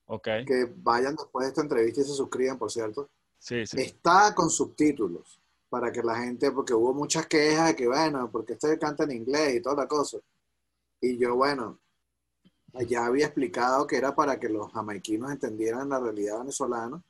ok, 0.04 0.28
que 0.46 0.72
vayan 0.76 1.16
después 1.16 1.44
de 1.44 1.48
esta 1.48 1.62
entrevista 1.62 2.02
y 2.02 2.04
se 2.04 2.14
suscriban, 2.14 2.56
por 2.56 2.70
cierto, 2.70 3.10
sí, 3.42 3.66
sí. 3.66 3.80
está 3.80 4.34
con 4.34 4.48
subtítulos 4.50 5.40
para 5.68 5.90
que 5.90 6.02
la 6.02 6.16
gente, 6.18 6.50
porque 6.52 6.74
hubo 6.74 6.92
muchas 6.94 7.26
quejas 7.26 7.68
de 7.68 7.76
que, 7.76 7.86
bueno, 7.88 8.30
porque 8.30 8.52
este 8.54 8.78
canta 8.78 9.04
en 9.04 9.12
inglés 9.12 9.56
y 9.56 9.62
toda 9.62 9.76
la 9.76 9.88
cosa. 9.88 10.18
Y 11.00 11.18
yo, 11.18 11.34
bueno, 11.34 11.80
ya 12.86 13.06
había 13.06 13.26
explicado 13.26 13.86
que 13.86 13.96
era 13.96 14.14
para 14.14 14.38
que 14.38 14.48
los 14.48 14.70
jamaiquinos 14.72 15.30
entendieran 15.32 15.88
la 15.88 15.98
realidad 15.98 16.38
venezolana, 16.40 17.02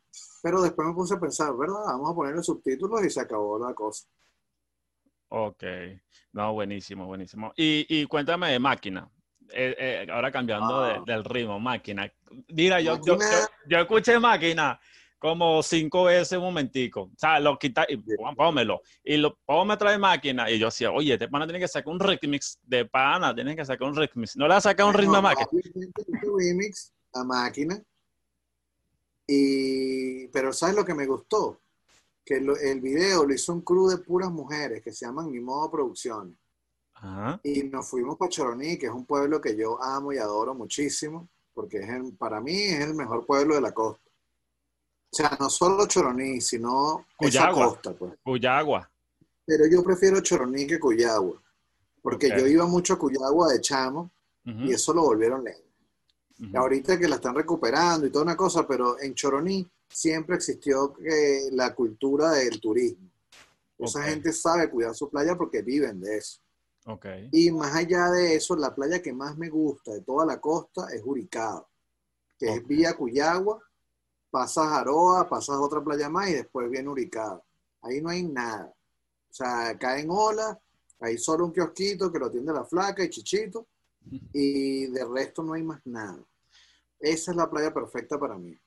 pero 0.43 0.62
después 0.62 0.89
me 0.89 0.95
puse 0.95 1.15
a 1.15 1.21
pensar, 1.21 1.55
¿verdad? 1.57 1.85
Vamos 1.87 2.11
a 2.12 2.15
ponerle 2.15 2.43
subtítulos 2.43 3.05
y 3.05 3.11
se 3.11 3.21
acabó 3.21 3.59
la 3.59 3.75
cosa. 3.75 4.07
Ok, 5.29 5.65
no, 6.33 6.53
buenísimo, 6.53 7.07
buenísimo. 7.07 7.53
Y, 7.57 7.87
y 7.89 8.07
cuéntame 8.07 8.51
de 8.53 8.59
máquina. 8.59 9.09
Eh, 9.55 9.75
eh, 9.79 10.07
ahora 10.11 10.31
cambiando 10.31 10.83
de- 10.83 10.93
Ah. 10.95 11.03
del 11.07 11.25
ritmo, 11.25 11.59
máquina. 11.59 12.11
Mira, 12.49 12.81
yo, 12.81 12.99
yo, 13.05 13.19
yo 13.69 13.79
escuché 13.79 14.19
máquina 14.19 14.79
como 15.23 15.62
cinco 15.62 16.02
veces 16.05 16.33
un 16.37 16.43
momentico. 16.45 17.02
O 17.02 17.11
sea, 17.17 17.38
lo 17.38 17.57
quita 17.57 17.87
y 17.88 17.97
pónmelo. 18.35 18.83
Y 19.05 19.17
lo 19.19 19.38
póngame 19.47 19.75
otra 19.75 19.91
vez 19.93 20.00
máquina. 20.00 20.50
Y 20.50 20.59
yo 20.59 20.67
decía, 20.67 20.91
oye, 20.91 21.12
este 21.12 21.29
pana 21.29 21.47
tiene 21.47 21.61
que 21.61 21.69
sacar 21.69 21.93
un 21.95 22.00
remix 22.00 22.59
de 22.64 22.85
pana, 22.87 23.33
tiene 23.33 23.55
que 23.55 23.64
sacar 23.64 23.87
un 23.87 23.95
remix. 23.95 24.37
¿No 24.37 24.49
le 24.49 24.55
ha 24.55 24.61
sacado 24.61 24.88
un 24.88 24.95
ritmo 24.97 25.14
a 25.14 25.23
máquina? 25.23 25.47
remix 26.37 26.93
a 27.14 27.23
máquina. 27.23 27.81
Y, 29.29 30.26
pero 30.29 30.52
¿sabes 30.52 30.75
lo 30.75 30.85
que 30.85 30.95
me 30.95 31.07
gustó? 31.07 31.61
Que 32.25 32.41
lo- 32.41 32.57
el 32.57 32.81
video 32.81 33.25
lo 33.25 33.33
hizo 33.33 33.52
un 33.52 33.61
crew 33.62 33.88
de 33.88 33.99
puras 33.99 34.31
mujeres 34.33 34.83
que 34.83 34.91
se 34.93 35.07
llaman 35.07 35.31
Mi 35.31 35.38
Modo 35.38 35.71
Producciones. 35.71 36.35
Ajá. 36.95 37.41
Y 37.45 37.62
nos 37.62 37.88
fuimos 37.88 38.17
para 38.17 38.29
Choroní, 38.29 38.76
que 38.76 38.87
es 38.87 38.93
un 38.93 39.07
pueblo 39.07 39.41
que 39.41 39.57
yo 39.57 39.81
amo 39.81 40.12
y 40.12 40.19
adoro 40.19 40.52
muchísimo, 40.52 41.29
porque 41.55 41.79
es 41.79 41.88
el- 41.88 42.12
para 42.17 42.41
mí 42.41 42.55
es 42.55 42.81
el 42.88 42.95
mejor 42.95 43.25
pueblo 43.25 43.55
de 43.55 43.61
la 43.61 43.73
costa. 43.73 44.02
O 45.12 45.14
sea, 45.14 45.37
no 45.38 45.50
solo 45.50 45.87
Choroní, 45.87 46.40
sino 46.40 47.04
esa 47.21 47.50
Cuyagua. 47.50 47.66
costa, 47.69 47.92
pues. 47.92 48.14
Cuyagua. 48.25 48.90
Pero 49.45 49.66
yo 49.66 49.83
prefiero 49.85 50.21
Choroní 50.23 50.66
que 50.66 50.81
Cuyagua, 50.81 51.42
porque 52.00 52.31
yo 52.31 52.47
iba 52.47 52.66
mucho 52.66 52.95
a 52.95 52.99
Cuyagua 52.99 53.52
de 53.52 53.61
chamo 53.61 54.11
y 54.45 54.73
eso 54.73 54.95
lo 54.95 55.02
volvieron 55.02 55.45
lento. 55.45 55.61
ujú. 56.40 56.57
Ahorita 56.59 56.99
que 56.99 57.09
la 57.09 57.16
están 57.16 57.35
recuperando 57.35 58.07
y 58.07 58.11
toda 58.11 58.25
una 58.25 58.37
cosa, 58.37 58.66
pero 58.66 58.99
en 59.00 59.14
Choroní 59.14 59.69
siempre 59.87 60.37
existió 60.37 60.95
eh, 61.04 61.50
la 61.52 61.75
cultura 61.75 62.31
del 62.33 62.59
turismo. 62.61 63.11
Esa 63.78 64.04
gente 64.04 64.33
sabe 64.33 64.71
cuidar 64.71 64.95
su 64.95 65.11
playa 65.11 65.37
porque 65.37 65.61
viven 65.61 66.00
de 66.00 66.16
eso. 66.16 66.40
Ok. 66.87 67.07
Y 67.33 67.50
más 67.50 67.75
allá 67.75 68.11
de 68.11 68.37
eso, 68.37 68.57
la 68.57 68.75
playa 68.75 69.02
que 69.02 69.12
más 69.12 69.37
me 69.37 69.50
gusta 69.50 69.92
de 69.92 70.00
toda 70.00 70.25
la 70.25 70.40
costa 70.40 70.87
es 70.92 71.02
Juricado, 71.02 71.69
que 72.38 72.54
es 72.54 72.66
vía 72.66 72.95
Cuyagua, 72.95 73.61
pasas 74.33 74.67
Aroa, 74.73 75.29
pasas 75.29 75.57
otra 75.57 75.85
playa 75.85 76.09
más 76.09 76.31
y 76.31 76.33
después 76.33 76.69
viene 76.71 76.89
Juricado. 76.89 77.45
Ahí 77.83 78.01
no 78.01 78.09
hay 78.09 78.23
nada. 78.23 78.73
O 79.31 79.35
sea, 79.35 79.77
caen 79.79 80.09
olas, 80.11 80.57
Hay 81.01 81.19
solo 81.19 81.45
un 81.45 81.53
kiosquito 81.53 82.11
que 82.11 82.19
lo 82.19 82.27
atiende 82.27 82.53
la 82.53 82.65
flaca 82.65 83.05
y 83.05 83.11
chichito, 83.11 83.69
y 84.33 84.87
de 84.87 85.05
resto 85.05 85.43
no 85.43 85.53
hay 85.53 85.62
más 85.62 85.81
nada. 85.85 86.19
Esa 86.99 87.31
es 87.33 87.37
la 87.37 87.51
playa 87.51 87.75
perfecta 87.75 88.19
para 88.19 88.39
mí. 88.39 88.59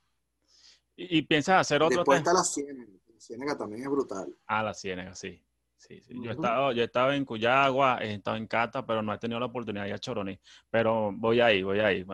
¿Y, 0.96 1.18
y 1.18 1.22
piensas 1.24 1.62
hacer 1.62 1.82
otro? 1.82 1.98
Después 1.98 2.20
está 2.20 2.34
la 2.34 2.44
Ciénaga. 2.44 2.92
La 3.08 3.20
Ciénaga 3.20 3.58
también 3.58 3.82
es 3.82 3.90
brutal. 3.90 4.36
Ah, 4.46 4.62
la 4.62 4.74
Ciénaga, 4.74 5.16
sí. 5.16 5.42
Sí, 5.78 6.02
sí. 6.02 6.14
Yo 6.22 6.30
he 6.30 6.34
estado, 6.34 6.72
yo 6.74 6.82
he 6.82 6.86
estado 6.86 7.12
en 7.12 7.26
Cuyagua, 7.26 8.00
he 8.02 8.14
estado 8.14 8.38
en 8.38 8.48
Cata, 8.48 8.86
pero 8.86 9.02
no 9.02 9.14
he 9.14 9.18
tenido 9.18 9.40
la 9.40 9.48
oportunidad 9.48 9.84
de 9.84 9.90
ir 9.90 9.96
a 9.96 10.00
Choroní. 10.00 10.40
Pero 10.70 11.12
voy 11.12 11.40
ahí, 11.40 11.64
voy 11.64 11.80
ahí. 11.80 12.06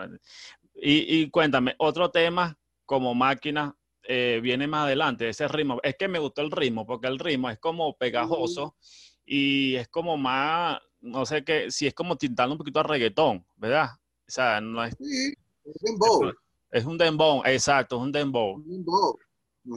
y 0.76 1.30
cuéntame, 1.30 1.76
otro 1.78 2.10
tema 2.12 2.58
como 2.92 3.16
máquina 3.16 3.74
eh, 4.04 4.42
viene 4.44 4.68
más 4.68 4.84
adelante, 4.84 5.30
ese 5.30 5.48
ritmo. 5.48 5.80
Es 5.82 5.96
que 5.98 6.10
me 6.10 6.20
gustó 6.20 6.42
el 6.42 6.52
ritmo, 6.52 6.86
porque 6.86 7.08
el 7.08 7.20
ritmo 7.20 7.50
es 7.50 7.58
como 7.58 7.96
pegajoso 7.96 8.76
y 9.26 9.76
es 9.76 9.88
como 9.88 10.18
más, 10.18 10.78
no 11.00 11.26
sé 11.26 11.46
qué, 11.46 11.72
si 11.72 11.88
es 11.88 11.94
como 11.94 12.18
tintando 12.18 12.54
un 12.54 12.58
poquito 12.58 12.82
a 12.82 12.84
reggaetón, 12.84 13.48
¿verdad? 13.56 13.92
O 14.28 14.32
sea, 14.32 14.60
no 14.60 14.84
es, 14.84 14.94
Sí, 15.00 15.34
es 15.64 15.76
dembow. 15.80 16.34
es 16.70 16.84
un 16.84 16.98
dembow, 16.98 17.42
exacto, 17.46 17.96
es 17.96 18.02
un 18.02 18.12
dembow. 18.12 18.56
un 18.56 18.68
dembow. 18.68 19.18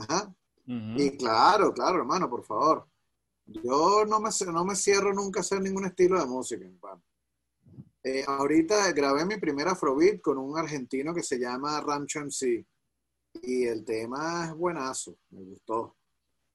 Ajá. 0.00 0.34
Ujú. 0.66 1.00
Y 1.00 1.16
claro, 1.16 1.72
claro, 1.72 1.98
hermano, 1.98 2.28
por 2.28 2.42
favor. 2.42 2.88
Yo 3.46 4.04
no 4.08 4.18
me, 4.18 4.30
no 4.52 4.64
me 4.64 4.74
cierro 4.74 5.14
nunca 5.14 5.38
a 5.38 5.42
hacer 5.42 5.60
ningún 5.60 5.84
estilo 5.84 6.18
de 6.18 6.26
música, 6.26 6.64
hermano. 6.64 7.00
Eh, 8.02 8.24
ahorita 8.26 8.90
grabé 8.90 9.24
mi 9.24 9.36
primer 9.36 9.68
Afrobeat 9.68 10.20
con 10.20 10.36
un 10.36 10.58
argentino 10.58 11.14
que 11.14 11.22
se 11.22 11.38
llama 11.38 11.80
Rancho 11.80 12.18
MC. 12.18 12.66
Y 13.42 13.64
el 13.66 13.84
tema 13.84 14.46
es 14.46 14.54
buenazo, 14.54 15.16
me 15.30 15.42
gustó. 15.42 15.96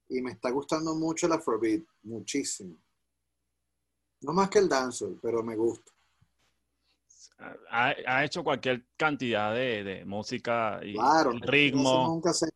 Y 0.07 0.21
me 0.21 0.31
está 0.31 0.49
gustando 0.49 0.95
mucho 0.95 1.27
el 1.27 1.33
Afrobeat, 1.33 1.83
muchísimo. 2.03 2.75
No 4.21 4.33
más 4.33 4.49
que 4.49 4.59
el 4.59 4.67
dancehall, 4.67 5.19
pero 5.21 5.43
me 5.43 5.55
gusta. 5.55 5.91
ha, 7.69 7.93
ha 8.07 8.25
hecho 8.25 8.43
cualquier 8.43 8.85
cantidad 8.97 9.53
de, 9.53 9.83
de 9.83 10.05
música 10.05 10.79
y 10.83 10.93
Claro, 10.93 11.31
ritmo. 11.41 12.07
nunca 12.07 12.33
se. 12.33 12.49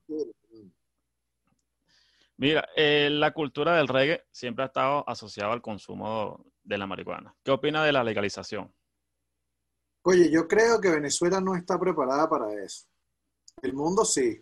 Mira, 2.38 2.68
eh, 2.76 3.10
la 3.12 3.32
cultura 3.32 3.76
del 3.78 3.88
reggae 3.88 4.26
siempre 4.32 4.64
ha 4.64 4.68
estado 4.68 5.08
asociada 5.08 5.54
al 5.54 5.62
consumo 5.62 6.44
de 6.64 6.78
la 6.78 6.88
marihuana. 6.88 7.34
¿Qué 7.44 7.52
opina 7.52 7.84
de 7.86 7.92
la 7.94 8.04
legalización? 8.04 8.74
Oye, 10.02 10.30
yo 10.32 10.48
creo 10.48 10.82
que 10.82 10.90
Venezuela 10.90 11.40
no 11.40 11.56
está 11.56 11.80
preparada 11.80 12.28
para 12.28 12.52
eso. 12.62 12.88
El 13.62 13.74
mundo 13.74 14.04
sí. 14.06 14.42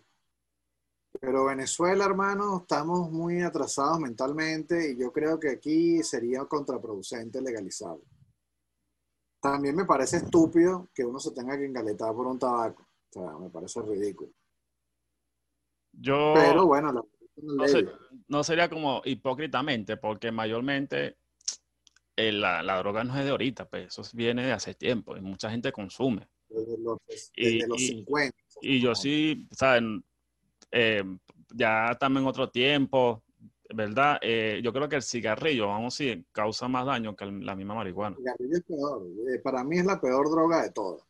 Pero 1.20 1.44
Venezuela, 1.44 2.04
hermano, 2.06 2.58
estamos 2.62 3.10
muy 3.10 3.42
atrasados 3.42 4.00
mentalmente 4.00 4.92
y 4.92 4.96
yo 4.98 5.12
creo 5.12 5.38
que 5.38 5.50
aquí 5.50 6.02
sería 6.02 6.44
contraproducente 6.46 7.40
legalizarlo. 7.40 8.02
También 9.40 9.76
me 9.76 9.84
parece 9.84 10.18
estúpido 10.18 10.88
que 10.94 11.04
uno 11.04 11.18
se 11.18 11.32
tenga 11.32 11.58
que 11.58 11.66
engaletar 11.66 12.14
por 12.14 12.26
un 12.26 12.38
tabaco. 12.38 12.82
O 12.82 13.12
sea, 13.12 13.38
me 13.38 13.50
parece 13.50 13.82
ridículo. 13.82 14.30
Yo 15.92 16.32
Pero 16.34 16.66
bueno, 16.66 16.92
la, 16.92 17.02
no, 17.36 17.68
sé- 17.68 17.86
no 18.28 18.42
sería 18.42 18.70
como 18.70 19.02
hipócritamente, 19.04 19.98
porque 19.98 20.32
mayormente 20.32 21.18
eh, 22.16 22.32
la, 22.32 22.62
la 22.62 22.78
droga 22.78 23.04
no 23.04 23.18
es 23.18 23.24
de 23.24 23.30
ahorita, 23.32 23.68
pues 23.68 23.86
eso 23.98 24.02
viene 24.16 24.46
de 24.46 24.52
hace 24.52 24.74
tiempo 24.74 25.16
y 25.16 25.20
mucha 25.20 25.50
gente 25.50 25.70
consume. 25.72 26.26
desde 26.48 26.78
los, 26.78 26.98
desde 27.06 27.26
Y- 27.36 27.60
los 27.66 27.80
y- 27.82 27.88
50. 27.88 28.41
Y 28.64 28.80
yo 28.80 28.94
sí, 28.94 29.48
¿saben? 29.50 30.04
Eh, 30.70 31.02
ya 31.54 31.90
estamos 31.90 32.22
en 32.22 32.28
otro 32.28 32.48
tiempo, 32.48 33.22
¿verdad? 33.74 34.18
Eh, 34.22 34.60
yo 34.62 34.72
creo 34.72 34.88
que 34.88 34.96
el 34.96 35.02
cigarrillo, 35.02 35.66
vamos 35.66 35.98
a 36.00 36.04
decir, 36.04 36.24
causa 36.30 36.68
más 36.68 36.86
daño 36.86 37.16
que 37.16 37.24
el- 37.24 37.44
la 37.44 37.56
misma 37.56 37.74
marihuana. 37.74 38.16
El 38.16 38.22
cigarrillo 38.22 38.56
es 38.56 38.62
peor. 38.62 39.02
Eh, 39.34 39.38
Para 39.40 39.64
mí 39.64 39.78
es 39.78 39.84
la 39.84 40.00
peor 40.00 40.30
droga 40.30 40.62
de 40.62 40.70
todas. 40.70 41.02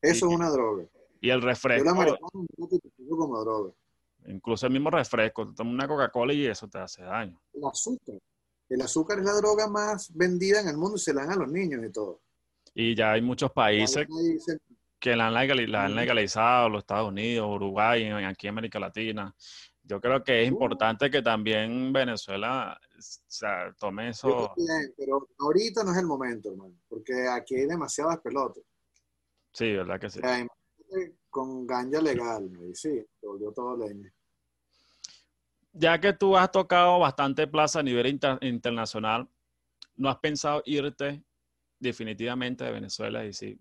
Eso 0.00 0.26
Y- 0.26 0.28
es 0.30 0.34
una 0.36 0.50
droga. 0.50 0.84
Y 1.20 1.30
el 1.30 1.40
Yo 1.40 1.46
refresco, 1.48 1.84
la 1.84 1.94
marihuana 1.94 2.20
no 2.98 3.16
como 3.16 3.40
droga. 3.40 3.72
incluso 4.28 4.66
el 4.66 4.72
mismo 4.72 4.90
refresco, 4.90 5.52
tomas 5.52 5.74
una 5.74 5.88
Coca-Cola 5.88 6.32
y 6.32 6.46
eso 6.46 6.68
te 6.68 6.78
hace 6.78 7.02
daño. 7.02 7.38
El 7.52 7.64
azúcar. 7.64 8.16
El 8.68 8.80
azúcar 8.82 9.18
es 9.18 9.24
la 9.24 9.32
droga 9.34 9.66
más 9.68 10.14
vendida 10.14 10.60
en 10.60 10.68
el 10.68 10.76
mundo 10.76 10.96
y 10.96 11.00
se 11.00 11.12
la 11.12 11.22
dan 11.22 11.32
a 11.32 11.36
los 11.42 11.50
niños 11.50 11.84
y 11.84 11.90
todo. 11.90 12.20
Y 12.72 12.94
ya 12.94 13.12
hay 13.12 13.20
muchos 13.20 13.50
países 13.50 14.06
que 15.00 15.16
la 15.16 15.28
han, 15.28 15.34
la 15.34 15.88
legalizado, 15.88 16.68
los 16.68 16.80
Estados 16.80 17.08
Unidos, 17.08 17.48
Uruguay, 17.48 18.08
aquí 18.10 18.46
en 18.46 18.52
América 18.52 18.78
Latina. 18.78 19.34
Yo 19.82 20.00
creo 20.00 20.22
que 20.22 20.42
es 20.42 20.50
Uh. 20.50 20.52
importante 20.52 21.10
que 21.10 21.22
también 21.22 21.92
Venezuela 21.92 22.78
o 22.80 23.00
sea, 23.00 23.72
tome 23.78 24.10
eso. 24.10 24.52
pero 24.96 25.26
ahorita 25.38 25.82
no 25.82 25.92
es 25.92 25.98
el 25.98 26.06
momento, 26.06 26.50
hermano, 26.50 26.74
porque 26.88 27.26
aquí 27.28 27.56
hay 27.56 27.66
demasiadas 27.66 28.18
pelotas. 28.18 28.62
Sí, 29.52 29.72
¿verdad 29.72 29.98
que 29.98 30.10
sí? 30.10 30.20
Con 31.28 31.66
ganja 31.66 32.00
legal, 32.00 32.50
y 32.68 32.74
sí, 32.74 33.04
volvió 33.22 33.52
todo 33.52 33.76
leña. 33.76 34.12
Ya 35.72 35.98
que 36.00 36.12
tú 36.12 36.36
has 36.36 36.50
tocado 36.50 36.98
bastante 36.98 37.46
plaza 37.46 37.80
a 37.80 37.82
nivel 37.82 38.06
inter- 38.08 38.38
internacional, 38.42 39.28
¿no 39.96 40.10
has 40.10 40.18
pensado 40.18 40.62
irte 40.66 41.22
definitivamente 41.78 42.64
de 42.64 42.72
Venezuela 42.72 43.22
y 43.22 43.28
decir, 43.28 43.58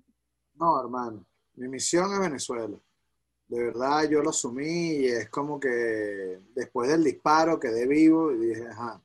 No, 0.60 0.80
hermano, 0.80 1.26
mi 1.56 1.67
misión 1.67 2.13
es 2.13 2.19
Venezuela. 2.19 2.78
De 3.48 3.63
verdad, 3.63 4.10
yo 4.10 4.22
lo 4.24 4.32
asumí 4.32 4.98
y 4.98 5.08
es 5.08 5.30
como 5.30 5.60
que 5.60 5.69
después 6.56 6.89
del 6.89 7.04
disparo 7.04 7.60
quedé 7.60 7.88
vivo 7.88 8.32
y 8.34 8.38
dije, 8.39 8.67
ajá, 8.67 9.02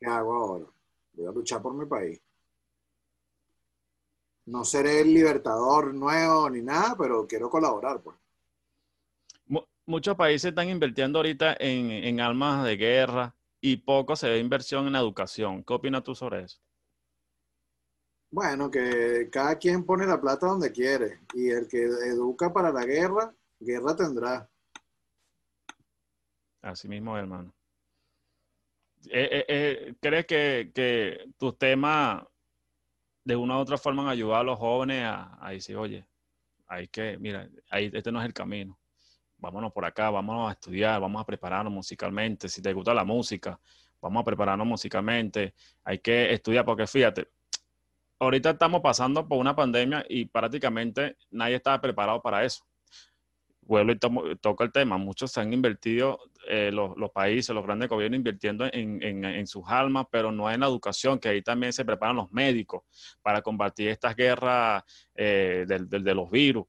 ¿qué 0.00 0.06
hago 0.06 0.34
ahora? 0.34 0.66
Voy 1.14 1.26
a 1.26 1.32
luchar 1.32 1.62
por 1.62 1.74
mi 1.74 1.86
país. 1.86 2.20
No 4.46 4.64
seré 4.64 5.02
el 5.02 5.12
libertador 5.12 5.92
nuevo 5.92 6.48
ni 6.48 6.62
nada, 6.62 6.96
pero 6.96 7.26
quiero 7.26 7.50
colaborar, 7.50 8.00
pues. 8.00 8.16
Mu- 9.46 9.64
muchos 9.86 10.16
países 10.16 10.50
están 10.50 10.68
invirtiendo 10.68 11.18
ahorita 11.18 11.56
en, 11.58 11.90
en 11.90 12.20
armas 12.20 12.64
de 12.64 12.76
guerra 12.76 13.34
y 13.60 13.78
poco 13.78 14.16
se 14.16 14.28
ve 14.28 14.38
inversión 14.38 14.86
en 14.86 14.96
educación? 14.96 15.64
¿Qué 15.64 15.72
opinas 15.74 16.04
tú 16.04 16.14
sobre 16.14 16.42
eso? 16.44 16.60
Bueno, 18.34 18.68
que 18.68 19.28
cada 19.30 19.56
quien 19.56 19.86
pone 19.86 20.08
la 20.08 20.20
plata 20.20 20.48
donde 20.48 20.72
quiere 20.72 21.20
y 21.34 21.50
el 21.50 21.68
que 21.68 21.84
educa 21.84 22.52
para 22.52 22.72
la 22.72 22.84
guerra, 22.84 23.32
guerra 23.60 23.94
tendrá. 23.94 24.50
Así 26.60 26.88
mismo, 26.88 27.16
hermano. 27.16 27.54
Eh, 29.08 29.28
eh, 29.30 29.44
eh, 29.46 29.94
¿crees 30.00 30.26
que, 30.26 30.72
que 30.74 31.26
tus 31.38 31.56
temas 31.56 32.24
de 33.22 33.36
una 33.36 33.56
u 33.56 33.60
otra 33.60 33.78
forma 33.78 34.02
han 34.02 34.08
ayudado 34.08 34.40
a 34.40 34.44
los 34.44 34.58
jóvenes 34.58 35.04
a, 35.04 35.38
a 35.40 35.52
decir, 35.52 35.76
oye, 35.76 36.04
hay 36.66 36.88
que, 36.88 37.16
mira, 37.18 37.48
ahí, 37.70 37.88
este 37.94 38.10
no 38.10 38.18
es 38.18 38.26
el 38.26 38.34
camino. 38.34 38.76
Vámonos 39.38 39.72
por 39.72 39.84
acá, 39.84 40.10
vámonos 40.10 40.48
a 40.48 40.54
estudiar, 40.54 41.00
vamos 41.00 41.22
a 41.22 41.24
prepararnos 41.24 41.72
musicalmente. 41.72 42.48
Si 42.48 42.60
te 42.60 42.72
gusta 42.72 42.94
la 42.94 43.04
música, 43.04 43.60
vamos 44.00 44.22
a 44.22 44.24
prepararnos 44.24 44.66
musicalmente. 44.66 45.54
Hay 45.84 46.00
que 46.00 46.32
estudiar, 46.32 46.64
porque 46.64 46.88
fíjate, 46.88 47.28
ahorita 48.18 48.50
estamos 48.50 48.80
pasando 48.80 49.26
por 49.26 49.38
una 49.38 49.54
pandemia 49.54 50.04
y 50.08 50.26
prácticamente 50.26 51.16
nadie 51.30 51.56
estaba 51.56 51.80
preparado 51.80 52.20
para 52.22 52.44
eso. 52.44 52.64
Vuelvo 53.62 53.92
y 53.92 53.96
tomo- 53.98 54.24
el 54.26 54.72
tema. 54.72 54.98
Muchos 54.98 55.32
se 55.32 55.40
han 55.40 55.52
invertido, 55.52 56.20
eh, 56.48 56.70
los, 56.70 56.94
países, 57.12 57.54
los 57.54 57.64
grandes 57.64 57.88
gobiernos 57.88 58.18
invirtiendo 58.18 58.66
en, 58.70 59.02
en- 59.02 59.46
sus 59.46 59.64
almas, 59.66 60.06
pero 60.10 60.30
no 60.30 60.50
en 60.50 60.60
la 60.60 60.66
educación, 60.66 61.18
que 61.18 61.30
ahí 61.30 61.40
también 61.42 61.72
se 61.72 61.84
preparan 61.84 62.16
los 62.16 62.30
médicos 62.30 62.82
para 63.22 63.40
combatir 63.40 63.88
estas 63.88 64.14
guerras 64.14 64.82
eh, 65.14 65.64
del- 65.66 65.88
de 65.88 66.14
los 66.14 66.30
virus. 66.30 66.66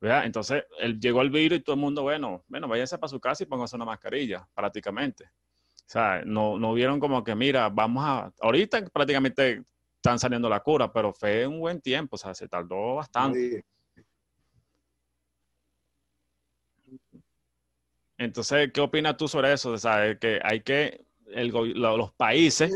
¿verdad? 0.00 0.24
Entonces, 0.26 0.64
él, 0.78 0.98
llegó 1.00 1.22
el 1.22 1.30
virus 1.30 1.58
y 1.58 1.62
todo 1.62 1.74
el 1.74 1.80
mundo, 1.80 2.02
bueno, 2.02 2.44
bueno, 2.48 2.68
váyanse 2.68 2.96
para 2.98 3.08
su 3.08 3.18
casa 3.20 3.42
y 3.42 3.46
pónganse 3.46 3.74
una 3.76 3.84
mascarilla, 3.84 4.48
prácticamente. 4.54 5.24
O 5.24 5.90
sea, 5.90 6.22
no, 6.24 6.58
no 6.58 6.72
vieron 6.72 7.00
como 7.00 7.24
que, 7.24 7.34
mira, 7.34 7.68
vamos 7.68 8.04
a, 8.06 8.32
ahorita 8.40 8.84
prácticamente 8.92 9.64
están 9.98 10.18
saliendo 10.18 10.48
la 10.48 10.60
cura, 10.60 10.92
pero 10.92 11.12
fue 11.12 11.46
un 11.46 11.58
buen 11.58 11.80
tiempo, 11.80 12.14
o 12.14 12.18
sea, 12.18 12.32
se 12.34 12.48
tardó 12.48 12.94
bastante. 12.96 13.64
Entonces, 18.16 18.70
¿qué 18.72 18.80
opinas 18.80 19.16
tú 19.16 19.28
sobre 19.28 19.52
eso? 19.52 19.72
O 19.72 19.78
sea, 19.78 20.16
que 20.18 20.40
hay 20.42 20.60
que, 20.60 21.04
el 21.32 21.48
los 21.48 22.12
países, 22.12 22.72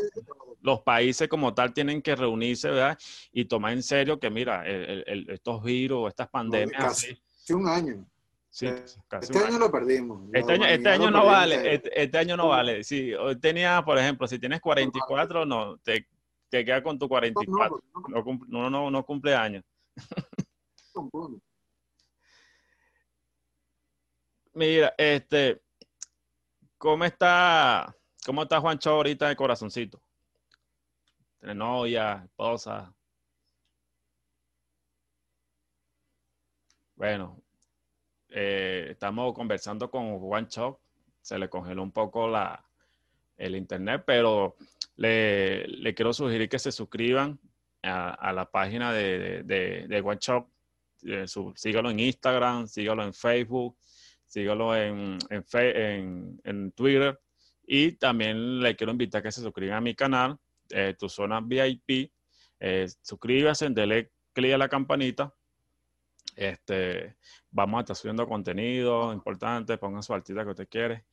los 0.60 0.80
países 0.82 1.28
como 1.28 1.54
tal 1.54 1.72
tienen 1.72 2.02
que 2.02 2.14
reunirse, 2.14 2.68
¿verdad? 2.70 2.98
Y 3.32 3.44
tomar 3.46 3.72
en 3.72 3.82
serio 3.82 4.18
que, 4.20 4.30
mira, 4.30 4.64
el- 4.66 5.26
estos 5.30 5.62
virus, 5.62 6.08
estas 6.08 6.28
pandemias, 6.28 6.80
casi. 6.80 7.12
así, 7.12 7.52
un 7.52 7.66
año. 7.68 8.04
sí, 8.50 8.66
Eh, 8.66 8.84
casi 9.08 9.32
Este 9.32 9.38
año 9.38 9.48
año. 9.48 9.58
lo 9.60 9.70
perdimos. 9.72 10.22
Este 10.32 10.52
año, 10.52 10.64
este 10.66 10.88
humanidad 10.88 10.92
año 10.92 11.10
no 11.10 11.24
vale, 11.26 11.74
este, 11.74 12.02
este 12.02 12.18
año 12.18 12.36
no 12.36 12.48
vale. 12.48 12.84
Si 12.84 13.12
tenía, 13.40 13.82
por 13.84 13.98
ejemplo, 13.98 14.26
si 14.28 14.38
tienes 14.38 14.60
44, 14.60 15.44
no, 15.46 15.78
te, 15.78 16.06
te 16.52 16.66
quedas 16.66 16.82
con 16.82 16.98
tu 16.98 17.06
No, 17.06 17.08
44. 17.08 17.82
no, 18.08 18.22
no, 18.46 18.70
No, 18.70 18.90
no, 18.90 19.06
cumple 19.06 19.34
años. 19.34 19.64
Mira, 24.52 24.94
este, 24.98 25.62
¿cómo 26.76 27.06
está, 27.06 27.96
cómo 28.26 28.42
está 28.42 28.60
Juancho 28.60 28.90
ahorita 28.90 29.28
de 29.28 29.36
corazoncito? 29.36 30.02
¿Tienes 31.38 31.56
novia, 31.56 32.20
esposa? 32.22 32.94
Bueno, 36.96 37.40
eh, 38.28 38.88
estamos 38.90 39.32
conversando 39.32 39.90
con 39.90 40.18
Juan 40.18 40.48
Chop. 40.48 40.78
Se 41.22 41.38
le 41.38 41.48
congeló 41.48 41.82
un 41.82 41.92
poco 41.92 42.28
la, 42.28 42.62
el 43.38 43.56
internet, 43.56 44.02
pero 44.04 44.54
le, 45.02 45.66
le 45.66 45.94
quiero 45.94 46.12
sugerir 46.12 46.48
que 46.48 46.58
se 46.60 46.70
suscriban 46.70 47.38
a, 47.82 48.10
a 48.10 48.32
la 48.32 48.48
página 48.50 48.92
de, 48.92 49.42
de, 49.42 49.86
de 49.88 50.00
One 50.00 50.18
Shop. 50.20 50.48
Eh, 51.04 51.26
su- 51.26 51.52
sígalo 51.56 51.90
en 51.90 51.98
Instagram, 51.98 52.68
sígalo 52.68 53.02
en 53.02 53.12
Facebook, 53.12 53.76
sígalo 54.26 54.76
en, 54.76 55.18
en, 55.30 55.44
Fe- 55.44 55.94
en- 55.96 56.40
en 56.44 56.70
Twitter. 56.72 57.18
Y 57.66 57.92
también 57.92 58.60
le 58.60 58.76
quiero 58.76 58.92
invitar 58.92 59.18
a 59.18 59.22
que 59.22 59.32
se 59.32 59.40
suscriban 59.40 59.78
a 59.78 59.80
mi 59.80 59.94
canal, 59.94 60.36
eh, 60.70 60.94
Tu 60.98 61.08
Zona 61.08 61.40
VIP. 61.40 62.12
Eh, 62.60 62.86
suscríbase, 63.00 63.70
dele 63.70 64.12
clic 64.32 64.52
a 64.54 64.58
la 64.58 64.68
campanita. 64.68 65.34
Este, 66.36 67.16
vamos 67.50 67.78
a 67.78 67.80
estar 67.80 67.96
subiendo 67.96 68.26
contenido 68.28 69.12
importante. 69.12 69.76
Ponga 69.78 70.00
su 70.02 70.14
artista 70.14 70.44
que 70.44 70.50
usted 70.50 70.68
quiere. 70.68 71.04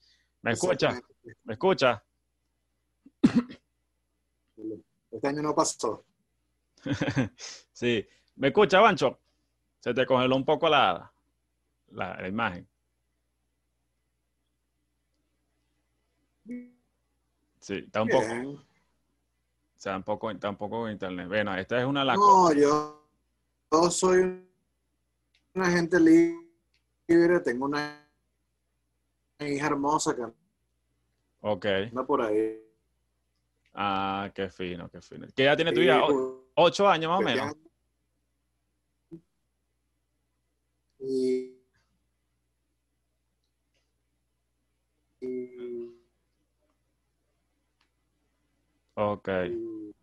¿Me 0.43 0.51
escucha? 0.51 0.91
¿Me 1.45 1.53
escucha? 1.53 2.03
Este 5.11 5.27
año 5.27 5.41
no 5.41 5.55
pasó. 5.55 6.05
sí. 7.71 8.05
¿Me 8.35 8.47
escucha, 8.49 8.79
Bancho? 8.79 9.19
Se 9.79 9.93
te 9.93 10.05
congeló 10.05 10.35
un 10.35 10.45
poco 10.45 10.69
la, 10.69 11.11
la, 11.91 12.15
la 12.21 12.27
imagen. 12.27 12.67
Sí, 17.59 17.75
está 17.75 18.01
un 18.01 18.09
poco, 18.09 18.25
o 18.25 18.63
sea, 19.75 19.97
un 19.97 20.03
poco, 20.03 20.31
está 20.31 20.49
un 20.49 20.55
poco 20.55 20.87
en 20.87 20.93
internet. 20.93 21.27
Bueno, 21.27 21.55
esta 21.55 21.79
es 21.79 21.85
una 21.85 22.03
las 22.05 22.17
No, 22.17 22.51
yo, 22.53 23.05
yo 23.71 23.91
soy 23.91 24.47
una 25.53 25.69
gente 25.71 25.99
libre, 25.99 27.39
tengo 27.41 27.65
una 27.65 28.07
hija 29.39 29.67
hermosa 29.67 30.15
que 30.15 30.23
Ok. 31.41 31.65
anda 31.65 32.05
por 32.05 32.21
ahí. 32.21 32.61
Ah, 33.73 34.31
qué 34.33 34.49
fino, 34.49 34.89
qué 34.89 35.01
fino. 35.01 35.27
¿Qué 35.35 35.43
edad 35.43 35.55
tiene 35.55 35.71
tu 35.73 35.79
hija? 35.81 36.05
O- 36.05 36.39
Ocho 36.55 36.87
años 36.89 37.09
más 37.09 37.19
o 37.19 37.23
menos. 37.23 37.55
Y, 40.99 41.55
y- 45.21 45.95
Ok. 48.95 49.29
y- 49.49 49.95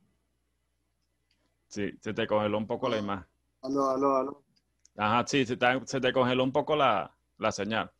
Sí, 1.68 1.92
se 2.00 2.14
te 2.14 2.26
congeló 2.26 2.56
un 2.56 2.66
poco 2.66 2.88
la 2.88 2.96
imagen. 2.98 3.26
aló, 3.62 3.90
aló, 3.90 4.16
aló. 4.16 4.42
Ajá, 4.96 5.26
sí, 5.26 5.44
se 5.44 5.56
te, 5.58 5.66
se 5.86 6.00
te 6.00 6.12
congeló 6.12 6.42
un 6.44 6.52
poco 6.52 6.74
la, 6.74 7.14
la 7.36 7.52
señal. 7.52 7.90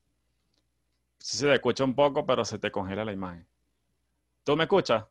Sí 1.18 1.36
se 1.38 1.46
te 1.46 1.54
escucha 1.54 1.84
un 1.84 1.94
poco, 1.94 2.24
pero 2.24 2.44
se 2.44 2.58
te 2.58 2.70
congela 2.70 3.04
la 3.04 3.12
imagen. 3.12 3.46
¿Tú 4.44 4.56
me 4.56 4.64
escuchas? 4.64 5.04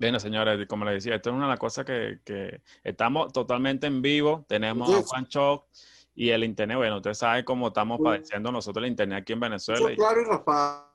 Bueno, 0.00 0.18
señores, 0.18 0.66
como 0.66 0.86
les 0.86 0.94
decía, 0.94 1.16
esto 1.16 1.28
es 1.28 1.36
una 1.36 1.44
de 1.44 1.50
las 1.50 1.58
cosas 1.58 1.84
que, 1.84 2.20
que 2.24 2.62
estamos 2.82 3.32
totalmente 3.34 3.86
en 3.86 4.00
vivo. 4.00 4.46
Tenemos 4.48 4.88
a 4.90 4.96
Yes. 4.96 5.06
Juan 5.08 5.26
Choc 5.26 5.66
y 6.14 6.30
el 6.30 6.42
internet. 6.42 6.78
Bueno, 6.78 6.96
ustedes 6.96 7.18
saben 7.18 7.44
cómo 7.44 7.68
estamos 7.68 7.98
Sí. 7.98 8.04
padeciendo 8.04 8.50
nosotros 8.50 8.82
el 8.82 8.90
internet 8.92 9.20
aquí 9.20 9.34
en 9.34 9.40
Venezuela. 9.40 9.94
Claro 9.94 10.22
y 10.22 10.24
raspado. 10.24 10.90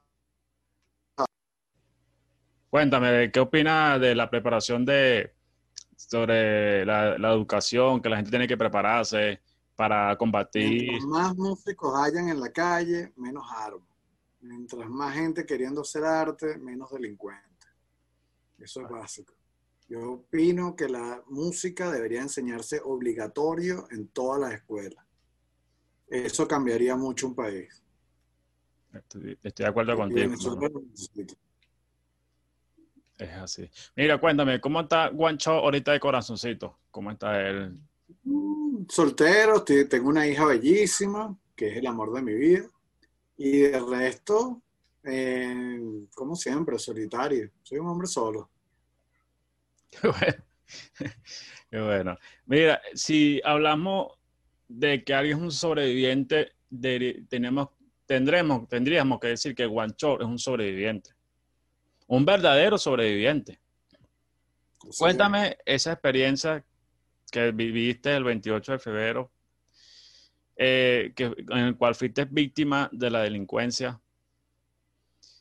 Cuéntame, 2.72 3.32
¿qué 3.32 3.39
opinas 3.39 4.02
de 4.02 4.15
la 4.15 4.30
preparación 4.30 4.84
de 4.86 5.34
sobre 5.96 6.84
la, 6.86 7.18
la 7.18 7.32
educación, 7.32 8.02
que 8.02 8.10
la 8.10 8.18
gente 8.18 8.32
tiene 8.32 8.48
que 8.48 8.58
prepararse 8.58 9.39
para 9.76 10.18
combatir? 10.18 10.82
Mientras 10.82 11.06
más 11.06 11.36
músicos 11.38 11.94
hayan 11.98 12.28
en 12.30 12.39
la 12.39 12.52
calle, 12.52 13.13
menos 13.15 13.46
armas. 13.56 13.88
Mientras 14.41 14.89
más 14.89 15.13
gente 15.15 15.46
queriendo 15.46 15.82
hacer 15.82 16.04
arte, 16.04 16.58
menos 16.58 16.91
delincuentes. 16.91 17.55
Eso 18.58 18.82
es 18.82 18.89
básico. 18.89 19.34
Yo 19.88 20.13
opino 20.13 20.76
que 20.76 20.89
la 20.89 21.22
música 21.28 21.91
debería 21.91 22.22
enseñarse 22.22 22.82
obligatorio 22.84 23.88
en 23.91 24.08
todas 24.08 24.41
las 24.41 24.54
escuelas. 24.54 25.06
Eso 26.08 26.48
cambiaría 26.48 26.96
mucho 26.96 27.28
un 27.28 27.36
país. 27.36 27.84
Estoy, 28.94 29.38
estoy 29.44 29.63
de 29.63 29.70
acuerdo 29.70 29.96
contigo. 29.96 30.34
Es 33.18 33.32
así. 33.34 33.70
Mira, 33.96 34.20
cuéntame, 34.20 34.60
¿cómo 34.60 34.82
está 34.82 35.10
Guancho 35.10 35.52
ahorita 35.52 35.91
de 35.94 36.00
corazoncito? 36.00 36.80
¿Cómo 36.91 37.12
está 37.12 37.39
él? 37.48 37.80
Mm, 38.24 38.86
Soltero, 38.89 39.63
tengo 39.63 40.10
una 40.10 40.28
hija 40.28 40.46
bellísima, 40.46 41.38
que 41.56 41.70
es 41.70 41.78
el 41.78 41.88
amor 41.88 42.13
de 42.13 42.22
mi 42.22 42.34
vida. 42.34 42.68
Y 43.38 43.60
de 43.60 43.80
resto, 43.80 44.62
eh, 45.06 46.06
como 46.13 46.36
siempre, 46.36 46.78
solitario. 46.80 47.50
Soy 47.63 47.80
un 47.80 47.88
hombre 47.88 48.08
solo. 48.08 48.50
Qué 49.89 50.08
bueno. 50.08 50.44
Qué 51.72 51.80
bueno. 51.82 52.18
Mira, 52.46 52.82
si 52.94 53.41
hablamos 53.44 54.13
de 54.68 55.04
que 55.04 55.13
alguien 55.13 55.38
es 55.38 55.44
un 55.44 55.52
sobreviviente, 55.52 56.54
de- 56.70 57.24
tenemos, 57.30 57.70
tendremos, 58.06 58.68
tendríamos 58.68 59.20
que 59.20 59.28
decir 59.28 59.56
que 59.56 59.65
Guancho 59.65 60.20
es 60.20 60.26
un 60.26 60.39
sobreviviente. 60.39 61.12
Un 62.08 62.26
verdadero 62.26 62.78
sobreviviente. 62.78 63.60
Cuéntame 64.98 65.58
esa 65.65 65.94
experiencia 65.94 66.63
que 67.32 67.52
viviste 67.52 68.15
el 68.15 68.24
28 68.24 68.74
de 68.74 68.80
febrero, 68.80 69.32
eh, 70.58 71.12
que, 71.15 71.26
en 71.26 71.58
el 71.58 71.76
cual 71.78 71.96
fuiste 71.96 72.26
víctima 72.26 72.89
de 72.91 73.10
la 73.10 73.22
delincuencia. 73.24 74.00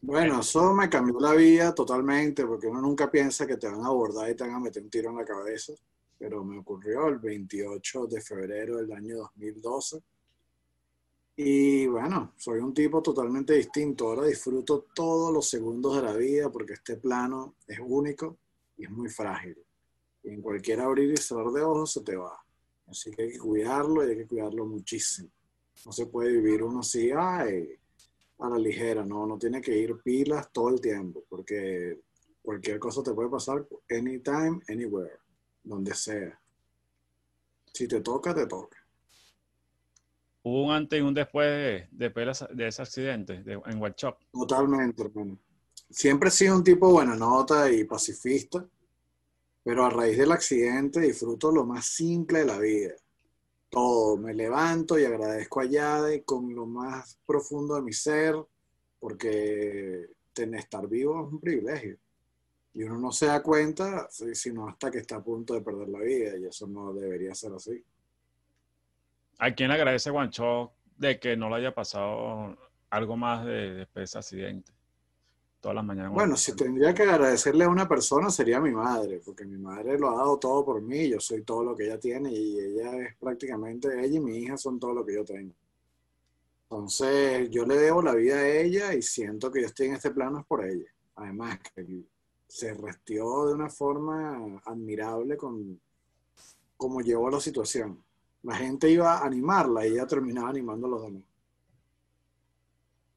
Bueno, 0.07 0.41
eso 0.41 0.75
me 0.75 0.91
cambió 0.91 1.19
la 1.19 1.33
vida 1.33 1.75
totalmente, 1.75 2.45
porque 2.45 2.67
uno 2.67 2.83
nunca 2.83 3.11
piensa 3.11 3.47
que 3.47 3.57
te 3.57 3.69
van 3.69 3.83
a 3.83 3.87
abordar 3.87 4.31
y 4.31 4.35
te 4.35 4.45
van 4.45 4.57
a 4.57 4.61
meter 4.61 4.83
un 4.83 4.91
tiro 4.91 5.09
en 5.09 5.17
la 5.17 5.25
cabeza. 5.25 5.73
Pero 6.19 6.45
me 6.45 6.59
ocurrió 6.59 7.09
el 7.09 7.19
28 7.19 8.07
de 8.09 8.21
febrero 8.21 8.77
del 8.77 8.93
año 8.93 9.17
2012. 9.17 10.03
Y 11.37 11.87
bueno, 11.87 12.35
soy 12.37 12.59
un 12.59 12.75
tipo 12.75 13.01
totalmente 13.01 13.55
distinto. 13.55 14.09
Ahora 14.09 14.27
disfruto 14.27 14.89
todos 14.95 15.33
los 15.33 15.49
segundos 15.49 15.97
de 15.97 16.03
la 16.03 16.13
vida 16.13 16.53
porque 16.53 16.75
este 16.75 16.97
plano 16.99 17.55
es 17.67 17.79
único 17.83 18.37
y 18.77 18.85
es 18.85 18.91
muy 18.91 19.09
frágil. 19.09 19.57
Y 20.23 20.35
en 20.35 20.43
cualquier 20.43 20.83
abrir 20.83 21.15
y 21.15 21.17
cerrar 21.17 21.51
de 21.51 21.63
ojos 21.63 21.93
se 21.93 22.03
te 22.03 22.15
va. 22.15 22.45
Así 22.89 23.11
que 23.11 23.23
hay 23.23 23.33
que 23.33 23.39
cuidarlo 23.39 24.07
y 24.07 24.11
hay 24.11 24.17
que 24.19 24.27
cuidarlo 24.27 24.67
muchísimo. 24.67 25.31
No 25.87 25.93
se 25.93 26.05
puede 26.05 26.31
vivir 26.31 26.63
uno 26.63 26.81
así, 26.81 27.11
ay, 27.11 27.79
a 28.39 28.49
la 28.49 28.59
ligera, 28.59 29.05
no, 29.05 29.27
no 29.27 29.39
tiene 29.39 29.61
que 29.61 29.77
ir 29.77 29.97
pilas 30.03 30.51
todo 30.53 30.69
el 30.71 30.81
tiempo, 30.81 31.25
porque 31.29 32.01
cualquier 32.43 32.79
cosa 32.79 33.03
te 33.03 33.13
puede 33.15 33.31
pasar 33.31 33.67
anytime, 33.91 34.61
anywhere, 34.69 35.19
donde 35.63 35.95
sea. 35.95 36.39
Si 37.73 37.89
te 37.89 38.01
toca, 38.01 38.35
te 38.35 38.47
toca. 38.47 38.77
Hubo 40.43 40.65
un 40.67 40.73
antes 40.73 40.99
y 40.99 41.03
un 41.03 41.15
después 41.15 41.49
de, 41.49 41.89
de 41.91 42.47
de 42.55 42.69
ese 42.69 42.83
accidente 42.83 43.43
de- 43.43 43.61
en 43.65 43.81
Workshop. 43.81 44.17
Totalmente, 44.31 45.03
hermano. 45.03 45.39
Siempre 45.91 46.29
he 46.29 46.33
sido 46.33 46.57
un 46.57 46.65
tipo 46.65 46.91
buena 46.91 47.17
nota 47.17 47.71
y 47.71 47.85
pacifista, 47.85 48.67
pero 49.63 49.87
a 49.87 49.91
raíz 49.91 50.19
del 50.19 50.33
accidente 50.33 51.01
disfruto 51.01 51.51
lo 51.51 51.65
más 51.65 51.87
simple 51.87 52.41
de 52.41 52.45
la 52.45 52.59
vida. 52.59 52.95
Todo, 53.75 54.17
me 54.17 54.33
levanto 54.33 54.97
y 54.99 55.05
agradezco 55.05 55.61
a 55.61 55.65
Yade 55.65 56.23
con 56.23 56.55
lo 56.55 56.65
más 56.65 57.19
profundo 57.27 57.75
de 57.75 57.83
mi 57.83 57.93
ser, 57.93 58.37
porque 59.01 60.11
tener, 60.33 60.61
estar 60.61 60.87
vivo 60.89 61.27
es 61.27 61.33
un 61.33 61.41
privilegio. 61.41 61.99
Y 62.73 62.85
uno 62.85 62.99
no 62.99 63.11
se 63.11 63.27
da 63.27 63.43
cuenta 63.43 64.09
si- 64.11 64.35
sino 64.37 64.69
hasta 64.69 64.93
que 64.93 64.99
está 64.99 65.17
a 65.17 65.25
punto 65.25 65.55
de 65.55 65.61
perder 65.61 65.89
la 65.89 65.99
vida, 65.99 66.37
y 66.39 66.45
eso 66.47 66.69
no 66.69 66.93
debería 66.95 67.35
ser 67.35 67.53
así. 67.53 67.83
¿A 69.41 69.53
quién 69.53 69.73
agradece 69.73 70.11
Guancho 70.11 70.73
de 70.97 71.19
que 71.19 71.37
no 71.37 71.51
le 71.51 71.57
haya 71.57 71.75
pasado 71.75 72.57
algo 72.91 73.17
más 73.17 73.45
de, 73.45 73.87
de 73.93 74.03
ese 74.03 74.19
accidente? 74.19 74.73
Todas 75.65 75.77
las 75.77 75.85
mañanas. 75.87 76.13
Bueno, 76.13 76.37
si 76.37 76.55
tendría 76.55 76.93
que 76.93 77.05
agradecerle 77.05 77.65
a 77.65 77.71
una 77.71 77.89
persona 77.89 78.29
sería 78.29 78.59
a 78.59 78.61
mi 78.61 78.71
madre, 78.71 79.23
porque 79.25 79.47
mi 79.47 79.57
madre 79.57 79.99
lo 79.99 80.11
ha 80.11 80.17
dado 80.17 80.39
todo 80.39 80.63
por 80.63 80.83
mí, 80.83 81.09
yo 81.09 81.19
soy 81.21 81.41
todo 81.41 81.65
lo 81.65 81.75
que 81.75 81.85
ella 81.85 81.99
tiene 81.99 82.31
y 82.31 82.59
ella 82.59 82.95
es 82.99 83.17
prácticamente, 83.17 83.89
ella 83.99 84.15
y 84.15 84.21
mi 84.21 84.37
hija 84.41 84.59
son 84.59 84.79
todo 84.79 84.93
lo 84.93 85.07
que 85.07 85.15
yo 85.15 85.25
tengo. 85.25 85.55
Entonces, 86.65 87.49
yo 87.49 87.65
le 87.65 87.79
debo 87.79 88.03
la 88.03 88.15
vida 88.15 88.35
a 88.35 88.47
ella 88.47 88.93
y 88.93 89.01
siento 89.01 89.51
que 89.51 89.63
yo 89.63 89.69
estoy 89.69 89.87
en 89.87 89.95
este 89.95 90.11
plano 90.11 90.41
es 90.41 90.45
por 90.45 90.67
ella. 90.67 90.93
Además, 91.15 91.61
que 91.75 92.03
se 92.47 92.75
restió 92.75 93.47
de 93.47 93.55
una 93.55 93.71
forma 93.71 94.61
admirable 94.67 95.39
con 95.39 95.81
cómo 96.77 97.01
llevó 97.01 97.31
la 97.31 97.41
situación. 97.41 98.05
La 98.43 98.57
gente 98.57 98.91
iba 98.91 99.17
a 99.17 99.25
animarla 99.25 99.87
y 99.87 99.93
ella 99.93 100.07
terminaba 100.07 100.51
animando 100.51 100.89
a 100.89 100.91
los 100.91 101.03
demás. 101.05 101.23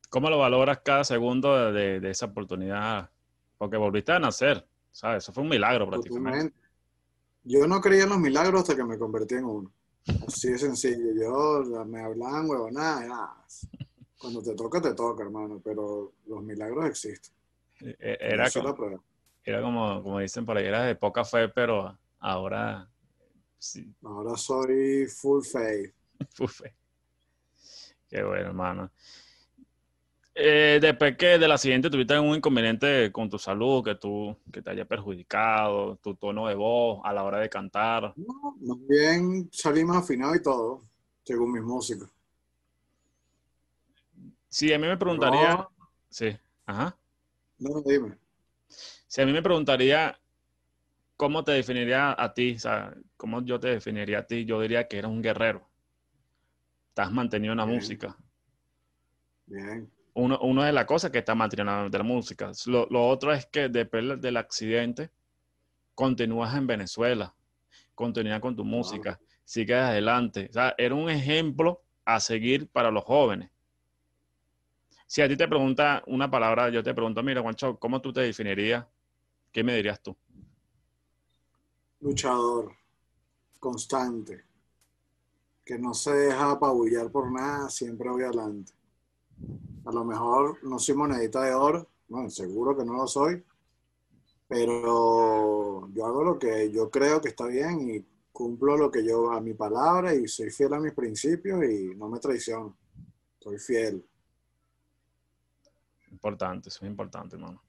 ¿Cómo 0.09 0.29
lo 0.29 0.37
valoras 0.37 0.79
cada 0.83 1.03
segundo 1.03 1.71
de, 1.71 2.09
esa 2.09 2.27
oportunidad 2.27 3.09
Porque 3.57 3.77
volviste 3.77 4.11
a 4.11 4.19
nacer, 4.19 4.65
¿sabes? 4.91 5.23
Eso 5.23 5.33
fue 5.33 5.43
un 5.43 5.49
milagro 5.49 5.87
prácticamente. 5.87 6.55
Yo 7.43 7.67
no 7.67 7.79
creía 7.79 8.03
en 8.03 8.09
los 8.09 8.19
milagros 8.19 8.61
hasta 8.61 8.75
que 8.75 8.83
me 8.83 8.97
convertí 8.97 9.35
en 9.35 9.45
uno. 9.45 9.71
Así 10.27 10.49
de 10.49 10.57
sencillo. 10.57 11.13
Yo 11.13 11.85
me 11.85 12.01
hablaban 12.01 12.49
huevonadas. 12.49 13.67
Cuando 14.17 14.41
te 14.41 14.53
toca, 14.53 14.81
te 14.81 14.93
toca, 14.93 15.23
hermano. 15.23 15.61
Pero 15.63 16.13
los 16.25 16.43
milagros 16.43 16.85
existen. 16.85 17.33
E, 17.79 17.95
e, 17.99 18.17
era, 18.19 18.49
como, 18.51 19.03
era 19.43 19.61
como, 19.61 20.03
como 20.03 20.19
dicen 20.19 20.45
por 20.45 20.57
ahí, 20.57 20.65
era 20.65 20.83
de 20.83 20.95
poca 20.95 21.23
fe, 21.23 21.47
pero 21.49 21.97
ahora 22.19 22.89
sí. 23.57 23.93
Ahora 24.03 24.35
soy 24.35 25.05
full 25.05 25.43
faith. 25.43 25.93
full 26.33 26.47
faith. 26.47 26.73
Qué 28.09 28.23
bueno, 28.23 28.47
hermano. 28.47 28.91
Eh, 30.39 30.78
después 30.80 31.17
que 31.17 31.39
de 31.39 31.47
la 31.47 31.58
siguiente 31.58 31.89
tuviste 31.89 32.19
un 32.19 32.36
inconveniente 32.36 33.12
con 33.12 33.28
tu 33.28 33.39
salud, 33.39 33.84
que 33.84 33.95
tú, 33.95 34.38
que 34.54 34.62
te 34.62 34.69
haya 34.69 34.86
perjudicado, 34.86 35.95
tu 35.95 36.13
tono 36.13 36.47
de 36.47 36.54
voz 36.54 37.02
a 37.04 37.12
la 37.12 37.23
hora 37.23 37.39
de 37.39 37.50
cantar. 37.50 38.13
No, 38.15 38.56
más 38.62 38.88
bien 38.88 39.50
salí 39.52 39.84
más 39.84 39.97
afinado 39.97 40.36
y 40.36 40.41
todo, 40.43 40.84
según 41.23 41.54
mis 41.54 41.63
músicos. 41.63 42.12
Sí, 44.47 44.71
a 44.71 44.78
mí 44.78 44.86
me 44.86 44.95
preguntaría. 44.95 45.67
Sí, 46.08 46.38
ajá. 46.67 46.95
No, 47.58 47.82
dime. 47.82 48.15
Si 48.67 49.19
a 49.19 49.26
mí 49.26 49.34
me 49.34 49.41
preguntaría 49.41 50.19
cómo 51.15 51.43
te 51.43 51.54
definiría 51.54 52.15
a 52.15 52.32
ti, 52.36 52.54
o 52.58 52.60
sea, 52.60 52.95
cómo 53.15 53.43
yo 53.43 53.60
te 53.60 53.69
definiría 53.69 54.19
a 54.19 54.28
ti, 54.28 54.45
yo 54.45 54.62
diría 54.62 54.88
que 54.88 55.00
eres 55.00 55.10
un 55.10 55.23
guerrero. 55.23 55.67
Estás 56.89 57.12
mantenido 57.12 57.54
en 57.54 57.58
la 57.58 57.65
música. 57.65 58.15
Bien 59.47 59.96
uno, 60.17 60.39
uno 60.41 60.63
de 60.63 60.73
las 60.73 60.86
cosas 60.86 61.12
que 61.12 61.19
está 61.19 61.36
manteniendo 61.36 61.89
de 61.89 61.97
la 61.97 62.03
música. 62.03 62.51
Lo, 62.65 63.08
otro 63.08 63.32
es 63.32 63.45
que 63.45 63.69
después 63.69 64.19
del 64.19 64.38
accidente, 64.38 65.12
continúas 65.93 66.56
en 66.56 66.65
Venezuela, 66.65 67.34
continúas 67.93 68.39
con 68.39 68.56
tu 68.56 68.65
música, 68.65 69.19
sigues 69.43 69.77
adelante. 69.77 70.47
O 70.49 70.53
sea, 70.53 70.73
era 70.77 70.95
un 70.95 71.10
ejemplo 71.10 71.84
a 72.03 72.19
seguir 72.19 72.67
para 72.67 72.89
los 72.89 73.03
jóvenes. 73.03 73.51
Si 75.06 75.21
a 75.21 75.27
ti 75.27 75.38
te 75.38 75.47
pregunta 75.47 76.03
una 76.08 76.30
palabra, 76.30 76.69
yo 76.69 76.84
te 76.84 76.93
pregunto, 76.93 77.21
mira, 77.21 77.41
Juancho, 77.41 77.77
¿cómo 77.77 78.01
tú 78.01 78.12
te 78.12 78.21
definirías? 78.21 78.86
¿Qué 79.51 79.63
me 79.63 79.75
dirías 79.75 80.01
tú? 80.01 80.17
Luchador, 82.01 82.73
constante, 83.60 84.43
que 85.63 85.77
no 85.77 85.93
se 85.93 86.12
deja 86.12 86.51
apabullar 86.51 87.12
por 87.12 87.32
nada, 87.32 87.69
siempre 87.69 88.10
voy 88.10 88.23
adelante. 88.23 88.73
A 89.88 89.91
lo 89.91 90.04
mejor 90.04 90.62
no 90.63 90.80
soy 90.80 90.95
monedita 90.95 91.41
de 91.43 91.54
oro, 91.54 91.88
bueno, 92.10 92.30
seguro 92.30 92.78
que 92.78 92.84
no 92.84 92.93
lo 92.93 93.08
soy, 93.08 93.41
pero 94.45 95.88
yo 95.93 96.06
hago 96.06 96.23
lo 96.26 96.38
que 96.38 96.69
yo 96.69 96.91
creo 96.91 97.21
que 97.21 97.30
está 97.30 97.45
bien 97.45 97.89
y 97.89 98.06
cumplo 98.34 98.76
lo 98.76 98.91
que 98.91 99.06
yo 99.06 99.32
a 99.32 99.39
mi 99.39 99.54
palabra 99.54 100.13
y 100.13 100.28
soy 100.28 100.50
fiel 100.50 100.73
a 100.73 100.80
mis 100.82 100.91
principios 100.91 101.63
y 101.63 101.95
no 101.95 102.10
me 102.10 102.19
traiciono. 102.19 102.76
Soy 103.39 103.60
fiel. 103.60 104.06
Importante, 106.12 106.67
eso 106.67 106.84
es 106.84 106.91
importante, 106.91 107.38
hermano. 107.38 107.63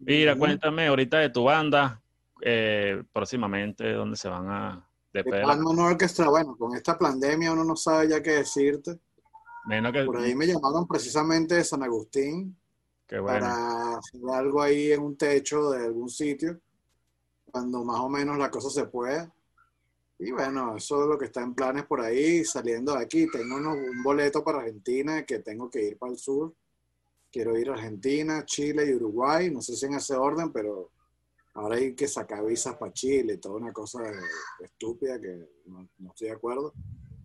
Mira, 0.00 0.36
cuéntame 0.36 0.88
ahorita 0.88 1.18
de 1.18 1.30
tu 1.30 1.44
banda, 1.44 2.02
eh, 2.40 3.04
próximamente, 3.12 3.92
¿dónde 3.92 4.16
se 4.16 4.28
van 4.28 4.48
a... 4.48 4.88
De 5.12 5.20
Orquestra, 5.20 6.28
bueno, 6.28 6.56
con 6.56 6.74
esta 6.74 6.98
pandemia 6.98 7.52
uno 7.52 7.62
no 7.62 7.76
sabe 7.76 8.08
ya 8.08 8.20
qué 8.20 8.32
decirte. 8.32 8.98
Por 10.06 10.18
ahí 10.18 10.34
me 10.34 10.46
llamaron 10.46 10.86
precisamente 10.86 11.54
de 11.54 11.64
San 11.64 11.82
Agustín 11.82 12.56
para 13.08 13.96
hacer 13.96 14.20
algo 14.32 14.62
ahí 14.62 14.92
en 14.92 15.02
un 15.02 15.16
techo 15.16 15.70
de 15.70 15.84
algún 15.84 16.08
sitio, 16.08 16.58
cuando 17.44 17.84
más 17.84 18.00
o 18.00 18.08
menos 18.08 18.38
la 18.38 18.50
cosa 18.50 18.70
se 18.70 18.86
pueda. 18.86 19.32
Y 20.18 20.30
bueno, 20.30 20.76
eso 20.76 21.02
es 21.02 21.08
lo 21.08 21.18
que 21.18 21.26
está 21.26 21.42
en 21.42 21.54
planes 21.54 21.84
por 21.84 22.00
ahí, 22.00 22.44
saliendo 22.44 22.94
de 22.94 23.02
aquí. 23.02 23.26
Tengo 23.30 23.56
un 23.56 24.02
boleto 24.02 24.42
para 24.44 24.58
Argentina 24.58 25.24
que 25.24 25.40
tengo 25.40 25.68
que 25.68 25.82
ir 25.82 25.98
para 25.98 26.12
el 26.12 26.18
sur. 26.18 26.54
Quiero 27.30 27.58
ir 27.58 27.70
a 27.70 27.74
Argentina, 27.74 28.44
Chile 28.44 28.86
y 28.86 28.94
Uruguay. 28.94 29.50
No 29.50 29.60
sé 29.60 29.74
si 29.76 29.86
en 29.86 29.94
ese 29.94 30.14
orden, 30.14 30.52
pero 30.52 30.90
ahora 31.54 31.76
hay 31.76 31.94
que 31.94 32.06
sacar 32.06 32.44
visas 32.44 32.76
para 32.76 32.92
Chile, 32.92 33.38
toda 33.38 33.56
una 33.56 33.72
cosa 33.72 34.00
estúpida 34.60 35.20
que 35.20 35.48
no 35.66 36.10
estoy 36.10 36.28
de 36.28 36.34
acuerdo. 36.34 36.72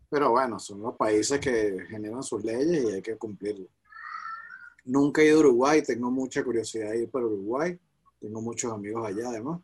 Pero 0.10 0.32
bueno, 0.32 0.60
son 0.60 0.82
los 0.82 0.96
países 0.96 1.40
que 1.40 1.86
generan 1.90 2.24
sus 2.24 2.44
leyes 2.44 2.84
y 2.84 2.92
hay 2.94 3.02
que 3.02 3.18
cumplirlo. 3.18 3.68
Nunca 4.86 5.22
he 5.22 5.26
ido 5.26 5.38
a 5.38 5.40
Uruguay, 5.42 5.82
tengo 5.82 6.10
mucha 6.10 6.44
curiosidad 6.44 6.92
de 6.92 7.04
ir 7.04 7.10
para 7.10 7.26
Uruguay. 7.26 7.78
Tengo 8.20 8.42
muchos 8.42 8.72
amigos 8.72 9.06
allá 9.06 9.30
además. 9.30 9.60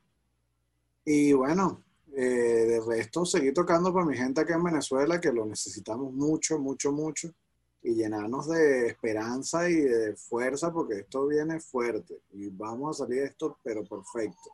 Y 1.05 1.33
bueno, 1.33 1.81
eh, 2.15 2.21
de 2.21 2.81
resto 2.81 3.25
seguir 3.25 3.53
tocando 3.53 3.93
para 3.93 4.05
mi 4.05 4.15
gente 4.15 4.41
acá 4.41 4.55
en 4.55 4.63
Venezuela, 4.63 5.19
que 5.19 5.31
lo 5.31 5.45
necesitamos 5.45 6.13
mucho, 6.13 6.59
mucho, 6.59 6.91
mucho. 6.91 7.33
Y 7.81 7.95
llenarnos 7.95 8.47
de 8.47 8.87
esperanza 8.87 9.69
y 9.69 9.75
de 9.75 10.15
fuerza, 10.15 10.71
porque 10.71 10.99
esto 10.99 11.27
viene 11.27 11.59
fuerte. 11.59 12.21
Y 12.31 12.49
vamos 12.49 12.95
a 13.01 13.05
salir 13.05 13.21
de 13.21 13.27
esto, 13.27 13.57
pero 13.63 13.83
perfecto. 13.83 14.51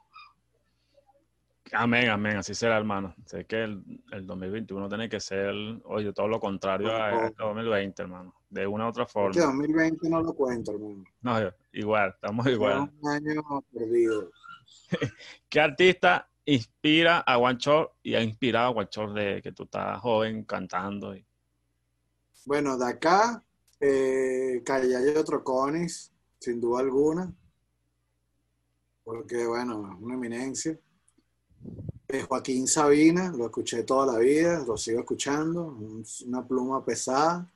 Amén, 1.73 2.09
amén, 2.09 2.37
así 2.37 2.55
será, 2.55 2.77
hermano. 2.77 3.13
Sé 3.25 3.45
que 3.45 3.63
el, 3.63 4.25
2021 4.25 4.89
tiene 4.89 5.09
que 5.09 5.19
ser, 5.19 5.53
oye, 5.85 6.11
todo 6.13 6.27
lo 6.27 6.39
contrario 6.39 6.91
a 6.91 7.27
este 7.27 7.43
2020, 7.43 8.01
hermano. 8.01 8.35
De 8.49 8.65
una 8.65 8.85
u 8.85 8.89
otra 8.89 9.05
forma. 9.05 9.31
Que 9.31 9.41
2020 9.41 10.09
no 10.09 10.21
lo 10.21 10.33
cuento, 10.33 10.71
hermano. 10.71 11.03
No, 11.21 11.53
igual, 11.73 12.11
estamos 12.15 12.47
igual. 12.47 12.91
un 12.99 13.09
año 13.09 13.43
perdido. 13.71 14.31
¿Qué 15.49 15.59
artista 15.59 16.27
inspira 16.45 17.19
a 17.19 17.35
Guancho 17.35 17.93
y 18.01 18.15
ha 18.15 18.21
inspirado 18.21 18.67
a 18.67 18.73
Guancho 18.73 19.07
de 19.13 19.41
que 19.41 19.51
tú 19.51 19.63
estás 19.63 19.99
joven 19.99 20.43
cantando? 20.45 21.15
Bueno, 22.45 22.77
de 22.77 22.89
acá, 22.89 23.43
eh, 23.79 24.61
Callayo 24.65 25.23
Troconis, 25.23 26.11
sin 26.39 26.59
duda 26.59 26.79
alguna. 26.79 27.31
Porque, 29.03 29.45
bueno, 29.45 29.91
es 29.93 30.01
una 30.01 30.15
eminencia. 30.15 30.79
Joaquín 32.27 32.67
Sabina, 32.67 33.31
lo 33.31 33.45
escuché 33.45 33.83
toda 33.83 34.13
la 34.13 34.19
vida, 34.19 34.63
lo 34.65 34.75
sigo 34.77 35.01
escuchando, 35.01 35.77
una 36.25 36.47
pluma 36.47 36.83
pesada. 36.83 37.47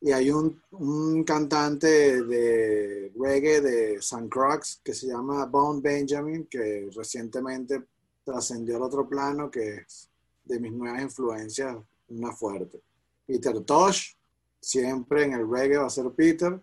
Y 0.00 0.10
hay 0.10 0.30
un, 0.30 1.22
cantante 1.24 2.24
de 2.24 3.12
reggae 3.16 3.60
de 3.60 3.94
St. 3.94 4.28
Croix 4.28 4.80
que 4.82 4.92
se 4.92 5.06
llama 5.06 5.46
Bone 5.46 5.80
Benjamin, 5.80 6.46
que 6.46 6.90
recientemente 6.92 7.84
trascendió 8.24 8.76
al 8.76 8.82
otro 8.82 9.08
plano, 9.08 9.48
que 9.48 9.76
es 9.76 10.10
de 10.44 10.58
mis 10.58 10.72
nuevas 10.72 11.00
influencias, 11.00 11.76
una 12.08 12.32
fuerte. 12.32 12.80
Peter 13.24 13.60
Tosh, 13.60 14.14
siempre 14.60 15.22
en 15.22 15.34
el 15.34 15.48
reggae 15.48 15.78
va 15.78 15.86
a 15.86 15.90
ser 15.90 16.10
Peter, 16.10 16.60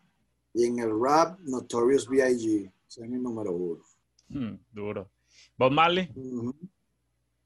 y 0.53 0.65
en 0.65 0.79
el 0.79 0.91
rap, 0.99 1.39
Notorious 1.39 2.09
B.I.G., 2.09 2.69
ese 2.89 3.03
es 3.03 3.09
mi 3.09 3.19
número 3.19 3.53
uno. 3.53 3.83
Hmm, 4.27 4.59
duro. 4.73 5.09
¿Bob 5.57 5.71
Marley? 5.71 6.11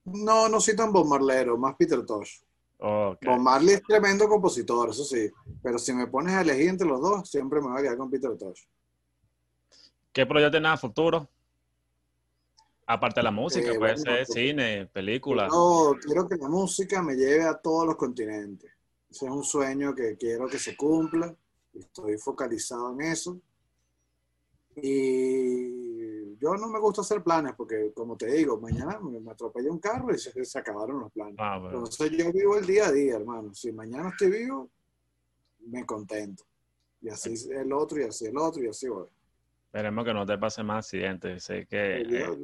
No, 0.06 0.50
no 0.50 0.60
soy 0.60 0.76
tan 0.76 0.92
Bob 0.92 1.08
Marlero, 1.08 1.58
más 1.58 1.76
Peter 1.76 2.06
Tosh. 2.06 2.40
Bob 2.80 3.40
Marley 3.40 3.76
es 3.76 3.84
tremendo 3.84 4.28
compositor, 4.28 4.90
eso 4.90 5.06
sí. 5.06 5.32
Pero 5.62 5.78
si 5.78 5.94
me 5.94 6.08
pones 6.08 6.34
a 6.34 6.42
elegir 6.42 6.68
entre 6.68 6.88
los 6.88 7.00
dos, 7.00 7.30
siempre 7.30 7.62
me 7.62 7.68
voy 7.68 7.80
a 7.80 7.82
quedar 7.84 7.98
con 7.98 8.10
Peter 8.10 8.38
Tosh. 8.38 8.64
¿Qué 10.12 10.26
proyecto 10.26 10.52
tienes 10.52 10.72
a 10.72 10.78
futuro? 10.78 11.30
Aparte 12.86 13.22
de 13.22 13.24
la 13.24 13.32
música, 13.32 13.72
eh, 13.72 13.80
puede 13.80 13.98
ser 13.98 14.26
cine, 14.26 14.86
película. 14.88 15.48
No, 15.48 15.96
quiero 16.04 16.28
que 16.28 16.36
la 16.36 16.50
música 16.50 17.02
me 17.02 17.16
lleve 17.16 17.46
a 17.46 17.56
todos 17.56 17.88
los 17.88 17.96
continentes. 17.96 18.70
Ese 19.10 19.26
es 19.26 19.32
un 19.32 19.44
sueño 19.44 19.96
que 19.96 20.18
quiero 20.18 20.48
que 20.48 20.60
se 20.60 20.76
cumpla. 20.76 21.34
Estoy 21.74 22.18
focalizado 22.18 22.92
en 22.92 23.02
eso. 23.02 23.40
Y 24.76 25.93
yo 26.40 26.56
no 26.56 26.68
me 26.68 26.80
gusta 26.80 27.02
hacer 27.02 27.24
planes 27.24 27.54
porque, 27.56 27.92
como 27.94 28.16
te 28.16 28.28
digo, 28.28 28.60
mañana 28.60 29.00
me, 29.00 29.32
atropella 29.32 29.72
un 29.72 29.80
carro 29.80 30.14
y 30.14 30.18
se, 30.18 30.60
acabaron 30.60 31.02
los 31.02 31.12
planes. 31.12 31.36
Ah, 31.40 31.60
Entonces 31.64 32.12
yo 32.12 32.32
vivo 32.32 32.58
el 32.58 32.66
día 32.66 32.88
a 32.88 32.92
día, 32.92 33.16
hermano. 33.16 33.54
Si 33.54 33.72
mañana 33.72 34.10
estoy 34.10 34.32
vivo, 34.32 34.70
me 35.68 35.86
contento. 35.86 36.44
Y 37.02 37.10
así 37.10 37.34
el 37.52 37.72
otro, 37.74 38.00
y 38.00 38.04
así 38.04 38.26
el 38.26 38.38
otro, 38.38 38.64
y 38.64 38.68
así 38.68 38.88
voy. 38.88 39.08
Esperemos 39.66 40.06
que 40.06 40.14
no 40.14 40.26
te 40.26 40.38
pase 40.38 40.64
más 40.64 40.86
accidentes. 40.86 41.44
Sé 41.44 41.66
que. 41.66 42.06
Dios, 42.08 42.38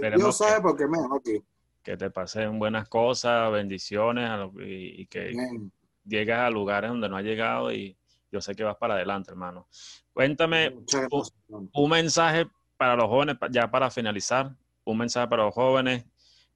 eh, 0.00 0.32
sabe 0.32 0.62
por 0.62 0.76
qué 0.76 0.86
me 0.86 0.98
aquí. 1.16 1.42
Que 1.82 1.96
te 1.96 2.10
pasen 2.10 2.58
buenas 2.58 2.88
cosas, 2.88 3.50
bendiciones 3.50 4.30
y, 4.58 5.06
que 5.06 5.34
llegues 6.04 6.36
a 6.36 6.50
lugares 6.50 6.90
donde 6.90 7.08
no 7.08 7.16
has 7.16 7.24
llegado 7.24 7.72
y 7.72 7.96
yo 8.30 8.40
sé 8.40 8.54
que 8.54 8.62
vas 8.62 8.76
para 8.76 8.94
adelante, 8.94 9.30
hermano. 9.30 9.66
Cuéntame 10.12 10.76
un 11.72 11.90
mensaje 11.90 12.46
para 12.80 12.96
los 12.96 13.08
jóvenes, 13.08 13.36
ya 13.50 13.70
para 13.70 13.90
finalizar, 13.90 14.56
un 14.86 14.96
mensaje 14.96 15.28
para 15.28 15.44
los 15.44 15.54
jóvenes, 15.54 16.02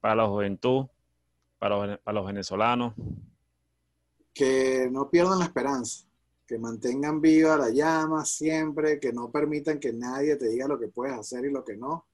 para 0.01 0.15
la 0.15 0.25
juventud, 0.25 0.87
para 1.59 1.85
los, 1.85 1.99
para 1.99 2.15
los 2.15 2.25
venezolanos? 2.25 2.95
Que 4.33 4.89
no 4.91 5.07
pierdan 5.07 5.37
la 5.37 5.45
esperanza, 5.45 6.07
que 6.47 6.57
mantengan 6.57 7.21
viva 7.21 7.55
la 7.57 7.69
llama 7.69 8.25
siempre, 8.25 8.99
que 8.99 9.13
no 9.13 9.29
permitan 9.29 9.79
que 9.79 9.93
nadie 9.93 10.35
te 10.35 10.47
diga 10.47 10.67
lo 10.67 10.79
que 10.79 10.87
puedes 10.87 11.13
hacer 11.15 11.45
y 11.45 11.51
lo 11.51 11.63
que 11.63 11.77
no, 11.77 12.07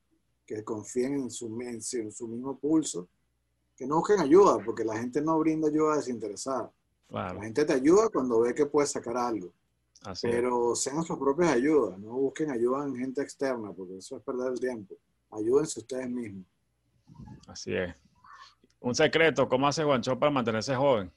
que 0.46 0.62
confíen 0.62 1.14
en 1.14 1.32
su, 1.32 1.48
en 1.62 2.12
su 2.12 2.28
mismo 2.28 2.60
pulso, 2.60 3.08
que 3.78 3.88
no 3.88 3.96
busquen 4.00 4.20
ayuda, 4.20 4.58
porque 4.66 4.84
la 4.84 4.98
gente 4.98 5.22
no 5.22 5.40
brinda 5.40 5.70
ayuda 5.70 5.96
desinteresada. 5.96 6.70
La 7.08 7.42
gente 7.42 7.64
te 7.64 7.72
ayuda 7.72 8.10
cuando 8.10 8.42
ve 8.42 8.54
que 8.54 8.66
puedes 8.66 8.92
sacar 8.92 9.16
algo. 9.16 9.54
Pero 10.22 10.76
sean 10.76 11.04
sus 11.04 11.18
propias 11.18 11.52
ayudas, 11.52 11.98
no 12.00 12.14
busquen 12.14 12.50
ayuda 12.52 12.86
en 12.86 12.96
gente 12.96 13.22
externa, 13.22 13.72
porque 13.72 13.98
eso 13.98 14.18
es 14.18 14.24
perder 14.24 14.54
el 14.54 14.60
tiempo. 14.60 14.96
Ayúdense 15.32 15.80
ustedes 15.80 16.10
mismos. 16.10 16.46
Así 17.48 17.74
es. 17.74 17.94
Un 18.80 18.96
secreto, 18.96 19.48
¿cómo 19.48 19.68
hace 19.68 19.84
Guancho 19.84 20.18
para 20.18 20.32
mantenerse 20.32 20.76
joven? 20.76 21.12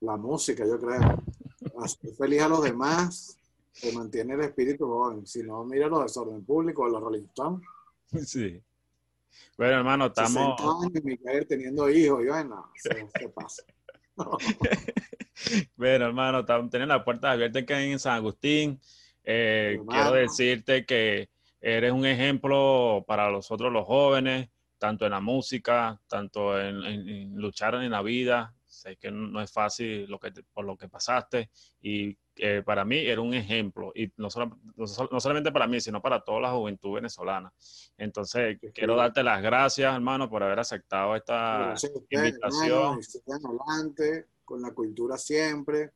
La 0.00 0.16
música, 0.16 0.66
yo 0.66 0.78
creo. 0.78 1.22
Hacer 1.80 2.14
feliz 2.14 2.42
a 2.42 2.48
los 2.48 2.62
demás 2.62 3.38
te 3.80 3.92
mantiene 3.92 4.34
el 4.34 4.40
espíritu 4.40 4.86
joven. 4.86 5.26
Si 5.26 5.42
no, 5.42 5.64
mira 5.64 5.86
los 5.86 6.02
desorden 6.02 6.44
público, 6.44 6.88
los 6.88 7.00
Rolling 7.02 7.26
Stones. 7.26 7.62
Sí. 8.26 8.60
Bueno, 9.56 9.78
hermano, 9.78 10.06
estamos. 10.06 10.60
años, 10.60 11.04
Miguel 11.04 11.46
teniendo 11.46 11.88
hijos, 11.88 12.22
y 12.24 12.28
bueno, 12.28 12.70
se, 12.74 13.28
pasa. 13.28 13.62
bueno, 15.76 16.06
hermano, 16.06 16.44
teniendo 16.44 16.94
las 16.94 17.04
puertas 17.04 17.32
abiertas 17.32 17.62
aquí 17.62 17.72
en 17.72 17.98
San 17.98 18.14
Agustín. 18.14 18.80
Eh, 19.24 19.78
quiero 19.88 20.12
decirte 20.12 20.84
que 20.84 21.28
eres 21.60 21.92
un 21.92 22.06
ejemplo 22.06 23.04
para 23.06 23.30
nosotros 23.30 23.72
los 23.72 23.86
jóvenes, 23.86 24.48
tanto 24.78 25.04
en 25.04 25.12
la 25.12 25.20
música, 25.20 26.00
tanto 26.08 26.60
en 26.60 27.34
luchar 27.36 27.76
en 27.76 27.90
la 27.90 28.02
vida, 28.02 28.54
sé 28.82 28.96
que 28.96 29.10
no 29.10 29.40
es 29.40 29.52
fácil 29.52 30.06
lo 30.10 30.18
que 30.18 30.32
por 30.52 30.64
lo 30.64 30.76
que 30.76 30.88
pasaste 30.88 31.50
y 31.80 32.16
eh, 32.36 32.62
para 32.64 32.84
mí 32.84 32.98
era 32.98 33.20
un 33.20 33.34
ejemplo 33.34 33.92
y 33.94 34.10
no, 34.16 34.28
no, 34.76 35.20
solamente 35.20 35.52
para 35.52 35.66
mí, 35.66 35.80
sino 35.80 36.00
para 36.00 36.20
toda 36.20 36.40
la 36.40 36.52
juventud 36.52 36.94
venezolana. 36.94 37.52
Entonces, 37.98 38.58
quiero 38.74 38.96
darte 38.96 39.22
las 39.22 39.42
gracias, 39.42 39.94
hermano, 39.94 40.28
por 40.28 40.42
haber 40.42 40.58
aceptado 40.58 41.14
esta 41.14 41.74
invitación. 42.08 42.98
adelante 43.26 44.26
con 44.44 44.62
la 44.62 44.72
cultura 44.72 45.18
siempre. 45.18 45.92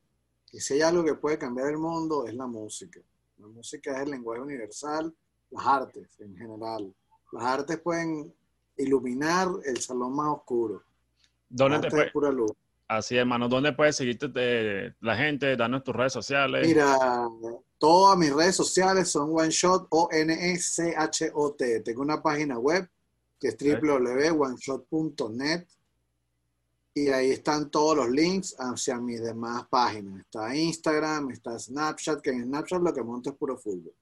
Y 0.53 0.61
si 0.61 0.75
hay 0.75 0.83
algo 0.83 1.05
que 1.05 1.15
puede 1.15 1.39
cambiar 1.39 1.69
el 1.69 1.79
mundo, 1.79 2.27
es 2.27 2.35
la 2.35 2.47
música. 2.47 3.01
La 3.39 3.47
música 3.47 3.93
es 3.97 4.03
el 4.03 4.11
lenguaje 4.11 4.43
universal, 4.43 5.15
las 5.51 5.67
artes 5.67 6.21
en 6.21 6.37
general. 6.37 6.95
Las 7.33 7.45
artes 7.45 7.79
pueden 7.81 8.33
iluminar 8.77 9.49
el 9.65 9.79
salón 9.79 10.15
más 10.15 10.29
oscuro. 10.29 10.83
¿Dónde 11.49 11.89
te, 11.89 12.11
pura 12.11 12.31
luz. 12.31 12.53
Así 12.89 13.17
es, 13.17 13.21
hermano. 13.21 13.49
¿Dónde 13.49 13.73
puedes 13.73 13.97
seguirte 13.97 14.95
la 15.01 15.17
gente? 15.17 15.57
Danos 15.57 15.83
tus 15.83 15.97
redes 15.97 16.13
sociales. 16.13 16.65
Mira, 16.67 16.97
todas 17.79 18.17
mis 18.17 18.33
redes 18.33 18.55
sociales 18.55 19.09
son 19.09 19.31
OneShot, 19.33 19.89
O-N-E-C-H-O-T. 19.91 21.81
Tengo 21.81 22.03
una 22.03 22.23
página 22.23 22.59
web 22.59 22.89
que 23.41 23.49
es 23.49 23.57
www.oneshot.net 23.59 25.67
y 26.95 27.09
ahí 27.09 27.33
están 27.33 27.71
todos 27.71 27.97
los 27.97 28.09
links 28.09 28.55
hacia 28.59 28.99
mis 28.99 29.21
demás 29.21 29.67
páginas. 29.69 30.21
Está 30.21 30.57
Instagram, 30.57 31.31
está 31.31 31.59
Snapchat, 31.59 32.23
que 32.23 32.31
en 32.31 32.45
Snapchat 32.45 32.81
lo 32.81 32.95
que 32.95 33.03
monto 33.03 33.31
es 33.31 33.37
puro 33.37 33.59
fútbol. 33.59 33.93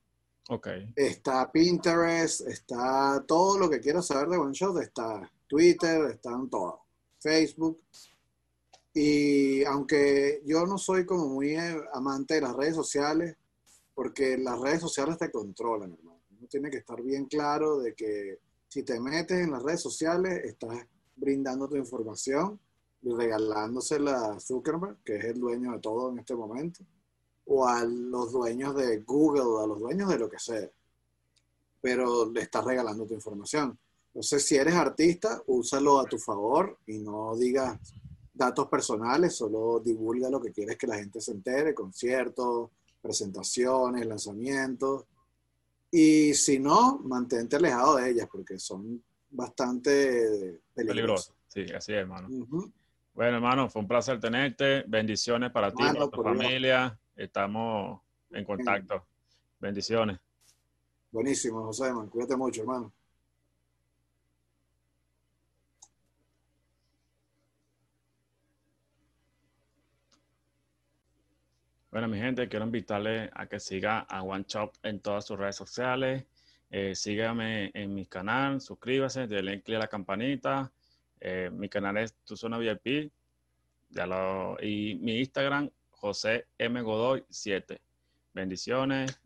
Ok. 0.51 0.69
Está 0.95 1.51
Pinterest, 1.51 2.43
está 2.43 3.25
todo 3.27 3.59
lo 3.59 3.69
que 3.69 3.81
quieras 3.81 4.07
saber 4.07 4.29
de 4.29 4.37
OneShot, 4.37 4.81
está 4.81 5.29
Twitter, 5.49 6.11
están 6.11 6.49
todos. 6.49 6.77
Facebook. 7.19 7.81
Y 8.95 9.65
aunque 9.65 10.41
yo 10.47 10.65
no 10.67 10.79
soy 10.79 11.05
como 11.05 11.27
muy 11.29 11.57
eh, 11.57 11.77
amante 11.93 12.35
de 12.35 12.43
las 12.43 12.55
redes 12.55 12.77
sociales, 12.77 13.37
porque 13.93 14.39
las 14.39 14.61
redes 14.61 14.81
sociales 14.81 15.19
te 15.19 15.33
controlan, 15.33 15.93
hermano. 15.93 16.21
Uno 16.31 16.49
tiene 16.49 16.71
que 16.71 16.79
estar 16.79 17.03
bien 17.03 17.27
claro 17.27 17.79
de 17.79 17.95
que 17.95 18.39
si 18.69 18.85
te 18.85 19.01
metes 19.01 19.39
en 19.39 19.51
las 19.51 19.63
redes 19.63 19.81
sociales, 19.81 20.45
estás 20.45 20.87
brindando 21.17 21.69
tu 21.69 21.77
información 21.77 22.59
y 23.03 23.11
regalándosela 23.13 24.33
a 24.33 24.41
Zuckerberg, 24.41 24.99
que 25.05 25.17
es 25.17 25.25
el 25.25 25.41
dueño 25.41 25.73
de 25.73 25.79
todo 25.81 26.11
en 26.11 26.21
este 26.21 26.35
momento, 26.35 26.85
o 27.47 27.67
a 27.67 27.85
los 27.85 28.33
dueños 28.33 28.77
de 28.77 28.99
Google, 29.01 29.63
a 29.63 29.67
los 29.67 29.81
dueños 29.81 30.09
de 30.09 30.19
lo 30.19 30.29
que 30.29 30.39
sea. 30.39 30.69
Pero 31.81 32.31
le 32.31 32.43
estás 32.43 32.65
regalando 32.65 33.07
tu 33.07 33.15
información. 33.15 33.77
Entonces, 34.07 34.45
si 34.45 34.57
eres 34.57 34.75
artista, 34.75 35.43
úsalo 35.47 35.99
a 35.99 36.05
tu 36.05 36.19
favor 36.19 36.79
y 36.87 36.99
no 36.99 37.37
digas 37.37 37.79
datos 38.35 38.67
personales, 38.69 39.37
solo 39.37 39.81
divulga 39.81 40.29
lo 40.29 40.41
que 40.41 40.53
quieres 40.53 40.77
que 40.77 40.89
la 40.89 40.97
gente 40.97 41.21
se 41.21 41.31
entere, 41.31 41.73
conciertos, 41.73 42.71
presentaciones, 43.01 44.05
lanzamientos. 44.05 45.05
Y 45.91 46.35
si 46.35 46.59
no, 46.59 46.99
mantente 47.05 47.57
alejado 47.57 47.97
de 47.97 48.11
ellas 48.11 48.29
porque 48.31 48.59
son 48.59 49.03
bastante 49.31 50.61
peligrosas. 50.75 51.33
Sí, 51.47 51.63
así 51.73 51.93
es, 51.93 51.99
hermano. 51.99 52.29
Bueno, 53.15 53.37
hermano, 53.37 53.71
fue 53.71 53.83
un 53.83 53.89
placer 53.89 54.19
tenerte. 54.19 54.83
Bendiciones 54.89 55.53
para 55.53 55.71
ti, 55.71 55.85
para 55.85 56.09
tu 56.09 56.23
familia. 56.23 56.99
Estamos 57.15 58.01
en 58.33 58.45
contacto. 58.45 59.07
Bendiciones. 59.61 60.19
Buenísimo, 61.13 61.63
José, 61.63 61.93
man. 61.93 62.09
Cuídate 62.09 62.37
mucho, 62.37 62.63
hermano. 62.63 62.93
Bueno, 71.95 72.09
mi 72.09 72.19
gente, 72.19 72.49
quiero 72.49 72.65
invitarle 72.65 73.31
a 73.33 73.47
que 73.47 73.61
siga 73.61 74.01
a 74.01 74.25
One 74.25 74.45
en 74.83 74.99
todas 74.99 75.27
sus 75.27 75.39
redes 75.39 75.55
sociales. 75.55 76.25
Eh, 76.69 76.93
en 77.73 77.95
mi 77.95 78.07
canal, 78.07 78.61
suscríbase, 78.61 79.29
denle 79.29 79.63
clic 79.63 79.77
a 79.77 79.79
la 79.79 79.87
campanita. 79.87 80.73
Eh, 81.21 81.51
mi 81.53 81.69
canal 81.69 81.99
es 81.99 82.17
Tu 82.25 82.37
Zona 82.37 82.59
VIP. 82.59 83.13
Y 84.61 84.95
mi 84.97 85.21
Instagram, 85.21 85.71
José 85.93 86.49
M. 86.59 86.83
Godoy 86.83 87.25
7. 87.31 87.81
Bendiciones. 88.33 89.21